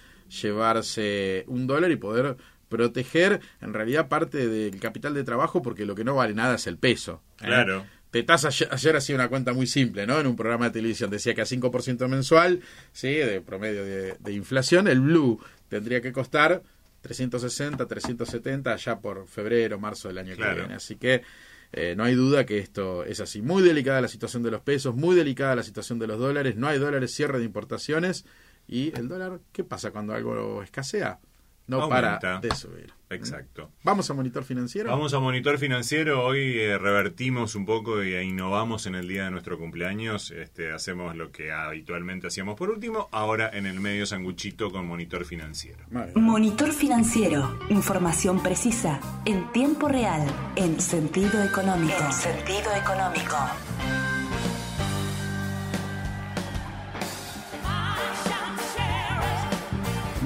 llevarse 0.42 1.44
un 1.46 1.68
dólar 1.68 1.92
y 1.92 1.96
poder 1.96 2.36
proteger 2.68 3.40
en 3.60 3.72
realidad 3.72 4.08
parte 4.08 4.48
del 4.48 4.80
capital 4.80 5.14
de 5.14 5.22
trabajo 5.22 5.62
porque 5.62 5.86
lo 5.86 5.94
que 5.94 6.02
no 6.02 6.16
vale 6.16 6.34
nada 6.34 6.56
es 6.56 6.66
el 6.66 6.76
peso. 6.76 7.22
¿eh? 7.38 7.46
Claro. 7.46 7.86
Tetaz 8.10 8.44
ayer, 8.44 8.68
ayer 8.72 8.96
hacía 8.96 9.14
una 9.16 9.28
cuenta 9.28 9.52
muy 9.52 9.66
simple, 9.66 10.06
¿no? 10.06 10.18
En 10.20 10.26
un 10.26 10.36
programa 10.36 10.66
de 10.66 10.70
televisión 10.72 11.10
decía 11.10 11.34
que 11.34 11.42
a 11.42 11.44
5% 11.46 12.08
mensual, 12.08 12.60
¿sí? 12.92 13.08
De 13.08 13.40
promedio 13.40 13.84
de, 13.84 14.16
de 14.18 14.32
inflación, 14.32 14.88
el 14.88 15.00
blue 15.00 15.40
tendría 15.68 16.00
que 16.00 16.12
costar 16.12 16.62
360, 17.02 17.86
370 17.86 18.72
allá 18.72 18.98
por 19.00 19.26
febrero, 19.28 19.78
marzo 19.78 20.08
del 20.08 20.18
año 20.18 20.34
Claro. 20.34 20.54
que 20.54 20.60
viene. 20.60 20.74
Así 20.74 20.96
que 20.96 21.22
eh, 21.72 21.94
no 21.96 22.04
hay 22.04 22.14
duda 22.14 22.46
que 22.46 22.58
esto 22.58 23.04
es 23.04 23.20
así. 23.20 23.42
Muy 23.42 23.62
delicada 23.62 24.00
la 24.00 24.08
situación 24.08 24.42
de 24.42 24.50
los 24.50 24.62
pesos, 24.62 24.94
muy 24.94 25.14
delicada 25.16 25.56
la 25.56 25.62
situación 25.62 25.98
de 25.98 26.06
los 26.06 26.18
dólares, 26.18 26.56
no 26.56 26.68
hay 26.68 26.78
dólares, 26.78 27.12
cierre 27.14 27.38
de 27.38 27.44
importaciones. 27.44 28.24
¿Y 28.68 28.96
el 28.98 29.08
dólar 29.08 29.40
qué 29.52 29.62
pasa 29.62 29.90
cuando 29.90 30.14
algo 30.14 30.62
escasea? 30.62 31.18
No 31.68 31.82
Aumenta. 31.82 32.20
para 32.20 32.40
de 32.40 32.54
subir. 32.54 32.92
Exacto. 33.10 33.70
Vamos 33.84 34.10
a 34.10 34.14
monitor 34.14 34.42
financiero. 34.42 34.90
Vamos 34.90 35.14
a 35.14 35.20
Monitor 35.20 35.58
Financiero. 35.58 36.24
Hoy 36.24 36.58
eh, 36.58 36.76
revertimos 36.76 37.54
un 37.54 37.64
poco 37.64 38.02
y 38.02 38.16
innovamos 38.16 38.86
en 38.86 38.96
el 38.96 39.06
día 39.06 39.24
de 39.24 39.30
nuestro 39.30 39.58
cumpleaños. 39.58 40.32
Este, 40.32 40.72
hacemos 40.72 41.14
lo 41.14 41.30
que 41.30 41.52
habitualmente 41.52 42.26
hacíamos 42.26 42.56
por 42.56 42.70
último. 42.70 43.08
Ahora 43.12 43.50
en 43.52 43.66
el 43.66 43.80
medio 43.80 44.06
sanguchito 44.06 44.70
con 44.70 44.86
Monitor 44.86 45.24
Financiero. 45.24 45.84
Monitor 46.14 46.72
financiero. 46.72 47.58
Información 47.68 48.42
precisa, 48.42 49.00
en 49.24 49.52
tiempo 49.52 49.88
real, 49.88 50.26
en 50.56 50.80
sentido 50.80 51.44
económico. 51.44 51.94
En 52.04 52.12
sentido 52.12 52.72
económico. 52.74 53.36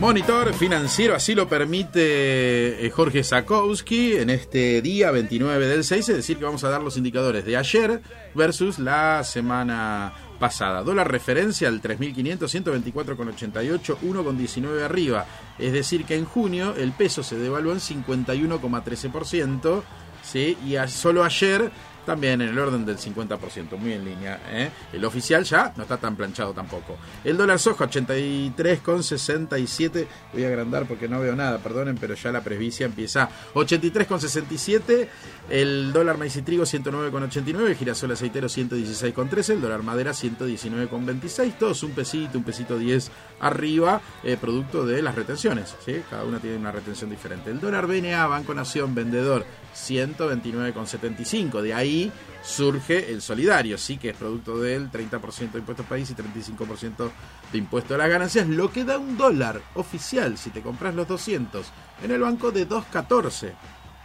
Monitor 0.00 0.54
financiero, 0.54 1.14
así 1.14 1.34
lo 1.34 1.46
permite 1.46 2.86
eh, 2.86 2.90
Jorge 2.90 3.22
Sakowski 3.22 4.14
en 4.14 4.30
este 4.30 4.80
día 4.80 5.10
29 5.10 5.66
del 5.66 5.84
6, 5.84 6.08
es 6.08 6.16
decir, 6.16 6.38
que 6.38 6.46
vamos 6.46 6.64
a 6.64 6.70
dar 6.70 6.82
los 6.82 6.96
indicadores 6.96 7.44
de 7.44 7.58
ayer 7.58 8.00
versus 8.34 8.78
la 8.78 9.22
semana 9.24 10.14
pasada. 10.38 10.82
Dólar 10.82 11.12
referencia 11.12 11.68
al 11.68 11.82
3.500, 11.82 12.94
124,88, 12.94 13.98
1,19 13.98 14.82
arriba. 14.82 15.26
Es 15.58 15.74
decir, 15.74 16.06
que 16.06 16.16
en 16.16 16.24
junio 16.24 16.74
el 16.78 16.92
peso 16.92 17.22
se 17.22 17.36
devaluó 17.36 17.72
en 17.72 17.80
51,13%, 17.80 19.82
¿sí? 20.22 20.56
y 20.66 20.76
solo 20.88 21.24
ayer 21.24 21.70
también 22.10 22.40
en 22.40 22.48
el 22.48 22.58
orden 22.58 22.84
del 22.84 22.98
50%, 22.98 23.78
muy 23.78 23.92
en 23.92 24.04
línea. 24.04 24.40
¿eh? 24.50 24.68
El 24.92 25.04
oficial 25.04 25.44
ya 25.44 25.72
no 25.76 25.84
está 25.84 25.96
tan 25.96 26.16
planchado 26.16 26.52
tampoco. 26.52 26.98
El 27.22 27.36
dólar 27.36 27.60
soja 27.60 27.88
83,67. 27.88 30.08
Voy 30.32 30.42
a 30.42 30.48
agrandar 30.48 30.88
porque 30.88 31.06
no 31.06 31.20
veo 31.20 31.36
nada, 31.36 31.58
perdonen, 31.58 31.96
pero 31.96 32.14
ya 32.14 32.32
la 32.32 32.40
presbicia 32.40 32.86
empieza 32.86 33.28
83,67. 33.54 35.06
El 35.50 35.92
dólar 35.92 36.18
maíz 36.18 36.34
y 36.34 36.42
trigo 36.42 36.64
109,89. 36.64 37.68
El 37.68 37.76
girasol 37.76 38.10
aceitero 38.10 38.48
116,13. 38.48 39.50
El 39.50 39.60
dólar 39.60 39.84
madera 39.84 40.10
119,26. 40.10 41.58
Todos 41.60 41.84
un 41.84 41.92
pesito, 41.92 42.38
un 42.38 42.44
pesito 42.44 42.76
10 42.76 43.08
arriba, 43.38 44.00
eh, 44.24 44.36
producto 44.36 44.84
de 44.84 45.00
las 45.00 45.14
retenciones. 45.14 45.76
Cada 46.10 46.24
una 46.24 46.40
tiene 46.40 46.56
una 46.56 46.72
retención 46.72 47.08
diferente. 47.08 47.52
El 47.52 47.60
dólar 47.60 47.86
BNA, 47.86 48.26
Banco 48.26 48.52
Nación, 48.52 48.96
vendedor 48.96 49.46
129,75. 49.76 51.62
De 51.62 51.72
ahí 51.72 51.99
surge 52.42 53.12
el 53.12 53.20
solidario, 53.20 53.76
sí 53.76 53.96
que 53.96 54.10
es 54.10 54.16
producto 54.16 54.58
del 54.58 54.90
30% 54.90 55.52
de 55.52 55.58
impuestos 55.58 55.86
país 55.86 56.10
y 56.10 56.14
35% 56.14 57.10
de 57.52 57.58
impuesto 57.58 57.94
a 57.94 57.98
las 57.98 58.08
ganancias, 58.08 58.46
lo 58.48 58.70
que 58.70 58.84
da 58.84 58.98
un 58.98 59.16
dólar 59.16 59.60
oficial 59.74 60.38
si 60.38 60.50
te 60.50 60.62
compras 60.62 60.94
los 60.94 61.08
200 61.08 61.66
en 62.02 62.10
el 62.10 62.20
banco 62.20 62.50
de 62.50 62.68
2.14. 62.68 63.52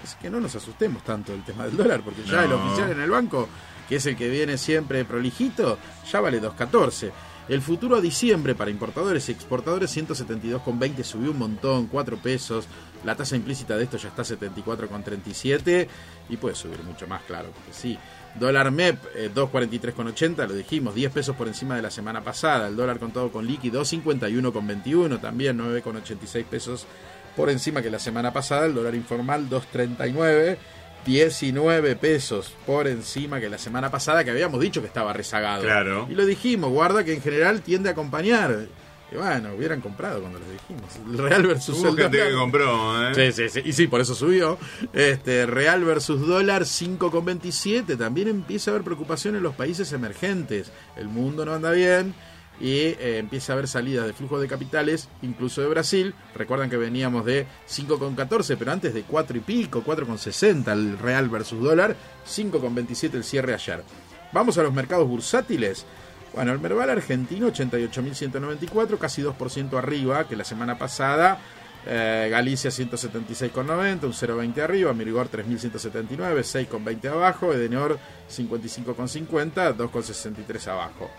Es 0.03 0.15
que 0.15 0.29
no 0.29 0.39
nos 0.39 0.55
asustemos 0.55 1.03
tanto 1.03 1.31
del 1.31 1.43
tema 1.43 1.65
del 1.65 1.77
dólar, 1.77 2.01
porque 2.01 2.23
ya 2.23 2.43
el 2.43 2.53
oficial 2.53 2.91
en 2.91 3.01
el 3.01 3.10
banco, 3.10 3.47
que 3.88 3.95
es 3.95 4.05
el 4.05 4.15
que 4.15 4.29
viene 4.29 4.58
siempre 4.58 5.05
prolijito, 5.05 5.79
ya 6.12 6.19
vale 6.19 6.41
2.14. 6.41 7.12
El 7.47 7.62
futuro 7.62 7.95
a 7.97 8.01
diciembre 8.01 8.55
para 8.55 8.71
importadores 8.71 9.29
y 9.29 9.31
exportadores 9.31 9.95
172,20 9.95 11.03
subió 11.03 11.29
un 11.29 11.38
montón, 11.38 11.86
4 11.86 12.17
pesos. 12.17 12.65
La 13.03 13.15
tasa 13.15 13.36
implícita 13.36 13.77
de 13.77 13.84
esto 13.84 13.97
ya 13.97 14.10
está 14.10 14.23
74,37 14.23 15.88
y 16.29 16.38
puede 16.38 16.55
subir 16.55 16.81
mucho 16.84 17.05
más, 17.08 17.21
claro, 17.23 17.49
porque 17.53 17.71
sí. 17.71 17.99
Dólar 18.39 18.71
MEP 18.71 18.97
2.43,80, 19.34 20.43
eh, 20.43 20.47
lo 20.47 20.53
dijimos, 20.55 20.95
10 20.95 21.12
pesos 21.12 21.36
por 21.36 21.47
encima 21.47 21.75
de 21.75 21.84
la 21.84 21.91
semana 21.91 22.23
pasada. 22.23 22.67
El 22.67 22.75
dólar 22.75 22.97
contado 22.97 23.31
con 23.31 23.45
líquido 23.45 23.84
51,21, 23.84 25.21
también 25.21 25.60
9,86 25.60 26.45
pesos 26.45 26.88
por 27.36 27.51
encima 27.51 27.84
que 27.84 27.91
la 27.91 27.99
semana 27.99 28.34
pasada. 28.34 28.65
El 28.65 28.73
dólar 28.73 28.95
informal 28.95 29.47
2.39 29.47 30.58
19 31.05 31.95
pesos 31.95 32.53
por 32.65 32.87
encima 32.87 33.39
que 33.39 33.49
la 33.49 33.57
semana 33.57 33.91
pasada 33.91 34.23
que 34.23 34.31
habíamos 34.31 34.59
dicho 34.59 34.81
que 34.81 34.87
estaba 34.87 35.13
rezagado. 35.13 35.63
Claro. 35.63 36.07
Y 36.09 36.15
lo 36.15 36.25
dijimos, 36.25 36.71
guarda 36.71 37.03
que 37.05 37.13
en 37.13 37.21
general 37.21 37.61
tiende 37.61 37.89
a 37.89 37.91
acompañar. 37.93 38.65
Y 39.11 39.17
bueno, 39.17 39.53
hubieran 39.55 39.81
comprado 39.81 40.19
cuando 40.19 40.39
lo 40.39 40.45
dijimos. 40.49 40.83
El 41.07 41.17
Real 41.17 41.45
versus 41.45 41.77
Hubo 41.77 41.95
gente 41.95 42.17
que 42.17 42.33
compró, 42.33 43.09
¿eh? 43.11 43.31
Sí, 43.31 43.31
sí, 43.31 43.49
sí. 43.49 43.61
Y 43.63 43.73
sí, 43.73 43.87
por 43.87 44.01
eso 44.01 44.15
subió. 44.15 44.57
Este, 44.93 45.45
Real 45.45 45.83
versus 45.83 46.25
dólar 46.25 46.63
5,27. 46.63 47.97
También 47.97 48.27
empieza 48.27 48.71
a 48.71 48.73
haber 48.73 48.83
preocupación 48.83 49.35
en 49.35 49.43
los 49.43 49.53
países 49.55 49.93
emergentes. 49.93 50.71
El 50.97 51.07
mundo 51.07 51.45
no 51.45 51.53
anda 51.53 51.71
bien 51.71 52.15
y 52.59 52.69
eh, 52.69 53.17
empieza 53.19 53.51
a 53.51 53.55
haber 53.55 53.67
salidas 53.67 54.05
de 54.05 54.13
flujo 54.13 54.39
de 54.39 54.47
capitales, 54.47 55.09
incluso 55.21 55.61
de 55.61 55.67
Brasil. 55.67 56.13
Recuerdan 56.35 56.69
que 56.69 56.77
veníamos 56.77 57.25
de 57.25 57.45
5,14, 57.69 58.55
pero 58.57 58.71
antes 58.71 58.93
de 58.93 59.03
4 59.03 59.37
y 59.37 59.41
pico, 59.41 59.83
4,60 59.83 60.71
el 60.71 60.97
real 60.97 61.29
versus 61.29 61.61
dólar, 61.61 61.95
5,27 62.27 63.13
el 63.15 63.23
cierre 63.23 63.53
ayer. 63.53 63.83
Vamos 64.31 64.57
a 64.57 64.63
los 64.63 64.73
mercados 64.73 65.07
bursátiles. 65.07 65.85
Bueno, 66.33 66.51
el 66.51 66.59
Merval 66.59 66.89
argentino 66.89 67.47
88.194, 67.47 68.97
casi 68.97 69.21
2% 69.21 69.77
arriba 69.77 70.27
que 70.27 70.35
la 70.35 70.43
semana 70.43 70.77
pasada. 70.77 71.39
Eh, 71.87 72.27
Galicia 72.31 72.71
176,90, 72.71 74.03
un 74.03 74.13
0,20 74.13 74.61
arriba. 74.61 74.93
Mirigor 74.93 75.29
3.179, 75.29 76.67
6,20 76.67 77.11
abajo. 77.11 77.53
Edenor 77.53 77.97
55,50, 78.29 79.75
2,63 79.77 80.67
abajo. 80.67 81.09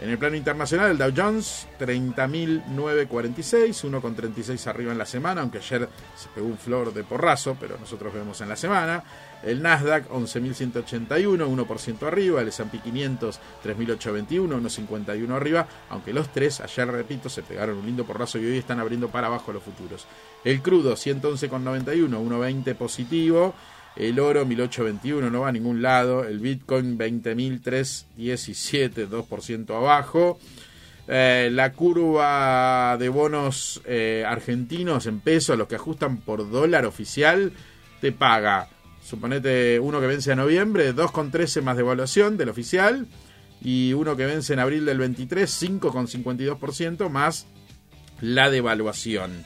En 0.00 0.08
el 0.08 0.16
plano 0.16 0.34
internacional, 0.34 0.92
el 0.92 0.98
Dow 0.98 1.12
Jones 1.14 1.68
30.946, 1.78 3.84
1,36 3.84 4.66
arriba 4.66 4.92
en 4.92 4.98
la 4.98 5.04
semana, 5.04 5.42
aunque 5.42 5.58
ayer 5.58 5.86
se 6.16 6.30
pegó 6.30 6.46
un 6.46 6.56
flor 6.56 6.94
de 6.94 7.04
porrazo, 7.04 7.54
pero 7.60 7.76
nosotros 7.76 8.14
vemos 8.14 8.40
en 8.40 8.48
la 8.48 8.56
semana. 8.56 9.04
El 9.42 9.60
Nasdaq 9.60 10.08
11.181, 10.08 11.46
1% 11.46 12.06
arriba. 12.06 12.40
El 12.40 12.48
S&P 12.48 12.78
500 12.78 13.40
3.821, 13.62 14.62
1,51 14.62 15.36
arriba. 15.36 15.66
Aunque 15.90 16.14
los 16.14 16.32
tres, 16.32 16.62
ayer 16.62 16.88
repito, 16.88 17.28
se 17.28 17.42
pegaron 17.42 17.76
un 17.76 17.84
lindo 17.84 18.06
porrazo 18.06 18.38
y 18.38 18.46
hoy 18.46 18.56
están 18.56 18.80
abriendo 18.80 19.08
para 19.08 19.26
abajo 19.26 19.52
los 19.52 19.62
futuros. 19.62 20.06
El 20.44 20.62
crudo 20.62 20.94
111,91, 20.94 22.08
1,20 22.08 22.74
positivo. 22.74 23.52
El 23.96 24.20
oro 24.20 24.46
1821 24.46 25.30
no 25.30 25.40
va 25.40 25.48
a 25.48 25.52
ningún 25.52 25.82
lado. 25.82 26.24
El 26.24 26.38
Bitcoin 26.38 26.96
20.317, 26.98 29.08
2% 29.08 29.76
abajo. 29.76 30.38
Eh, 31.12 31.50
la 31.52 31.72
curva 31.72 32.96
de 32.96 33.08
bonos 33.08 33.82
eh, 33.84 34.24
argentinos 34.26 35.06
en 35.06 35.20
pesos, 35.20 35.58
los 35.58 35.66
que 35.66 35.74
ajustan 35.74 36.18
por 36.18 36.48
dólar 36.48 36.86
oficial, 36.86 37.52
te 38.00 38.12
paga, 38.12 38.68
suponete 39.02 39.80
uno 39.80 40.00
que 40.00 40.06
vence 40.06 40.30
a 40.30 40.36
noviembre, 40.36 40.94
2,13 40.94 41.62
más 41.62 41.76
devaluación 41.76 42.36
del 42.36 42.50
oficial, 42.50 43.08
y 43.60 43.92
uno 43.92 44.16
que 44.16 44.24
vence 44.24 44.52
en 44.52 44.60
abril 44.60 44.84
del 44.84 44.98
23, 44.98 45.62
5,52% 45.62 47.08
más 47.08 47.48
la 48.20 48.48
devaluación. 48.48 49.44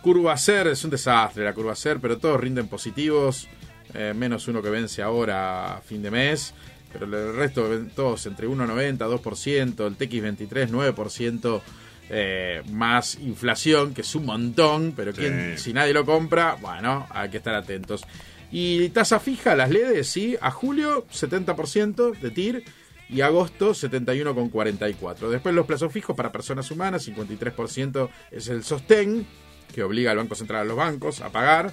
Curva 0.00 0.38
SER 0.38 0.68
es 0.68 0.82
un 0.84 0.90
desastre 0.90 1.44
la 1.44 1.52
curva 1.52 1.74
SER, 1.74 2.00
pero 2.00 2.16
todos 2.16 2.40
rinden 2.40 2.68
positivos. 2.68 3.48
Eh, 3.94 4.12
menos 4.14 4.48
uno 4.48 4.62
que 4.62 4.70
vence 4.70 5.02
ahora 5.02 5.76
a 5.76 5.80
fin 5.80 6.02
de 6.02 6.10
mes, 6.10 6.54
pero 6.92 7.06
el 7.06 7.36
resto 7.36 7.68
todos 7.94 8.26
entre 8.26 8.48
1,90, 8.48 8.98
2%, 8.98 9.86
el 9.86 9.98
TX23 9.98 10.68
9%. 10.68 11.62
Eh, 12.08 12.62
más 12.70 13.16
inflación, 13.16 13.92
que 13.92 14.02
es 14.02 14.14
un 14.14 14.26
montón, 14.26 14.92
pero 14.94 15.12
si 15.56 15.72
nadie 15.72 15.92
lo 15.92 16.06
compra, 16.06 16.56
bueno, 16.60 17.04
hay 17.10 17.28
que 17.30 17.38
estar 17.38 17.54
atentos. 17.54 18.04
Y 18.52 18.90
tasa 18.90 19.18
fija, 19.18 19.56
las 19.56 19.70
LEDs, 19.70 20.06
sí, 20.06 20.36
a 20.40 20.52
julio 20.52 21.04
70% 21.08 22.16
de 22.18 22.30
TIR 22.30 22.64
y 23.08 23.20
agosto 23.20 23.70
71,44. 23.70 25.28
Después 25.28 25.54
los 25.54 25.66
plazos 25.66 25.92
fijos 25.92 26.16
para 26.16 26.32
personas 26.32 26.70
humanas, 26.70 27.08
53% 27.08 28.08
es 28.30 28.48
el 28.48 28.62
sostén, 28.62 29.26
que 29.74 29.82
obliga 29.82 30.12
al 30.12 30.16
Banco 30.18 30.34
Central 30.34 30.62
a 30.62 30.64
los 30.64 30.76
bancos 30.76 31.20
a 31.20 31.30
pagar. 31.30 31.72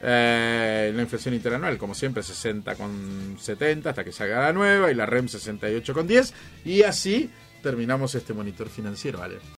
Eh, 0.00 0.92
la 0.94 1.02
inflación 1.02 1.34
interanual, 1.34 1.76
como 1.78 1.94
siempre, 1.94 2.22
60,70 2.22 3.86
hasta 3.86 4.04
que 4.04 4.12
salga 4.12 4.40
la 4.40 4.52
nueva 4.52 4.90
y 4.90 4.94
la 4.94 5.06
REM 5.06 5.26
68,10. 5.26 6.32
Y 6.64 6.82
así 6.82 7.30
terminamos 7.62 8.14
este 8.14 8.32
monitor 8.32 8.68
financiero, 8.68 9.18
¿vale? 9.18 9.38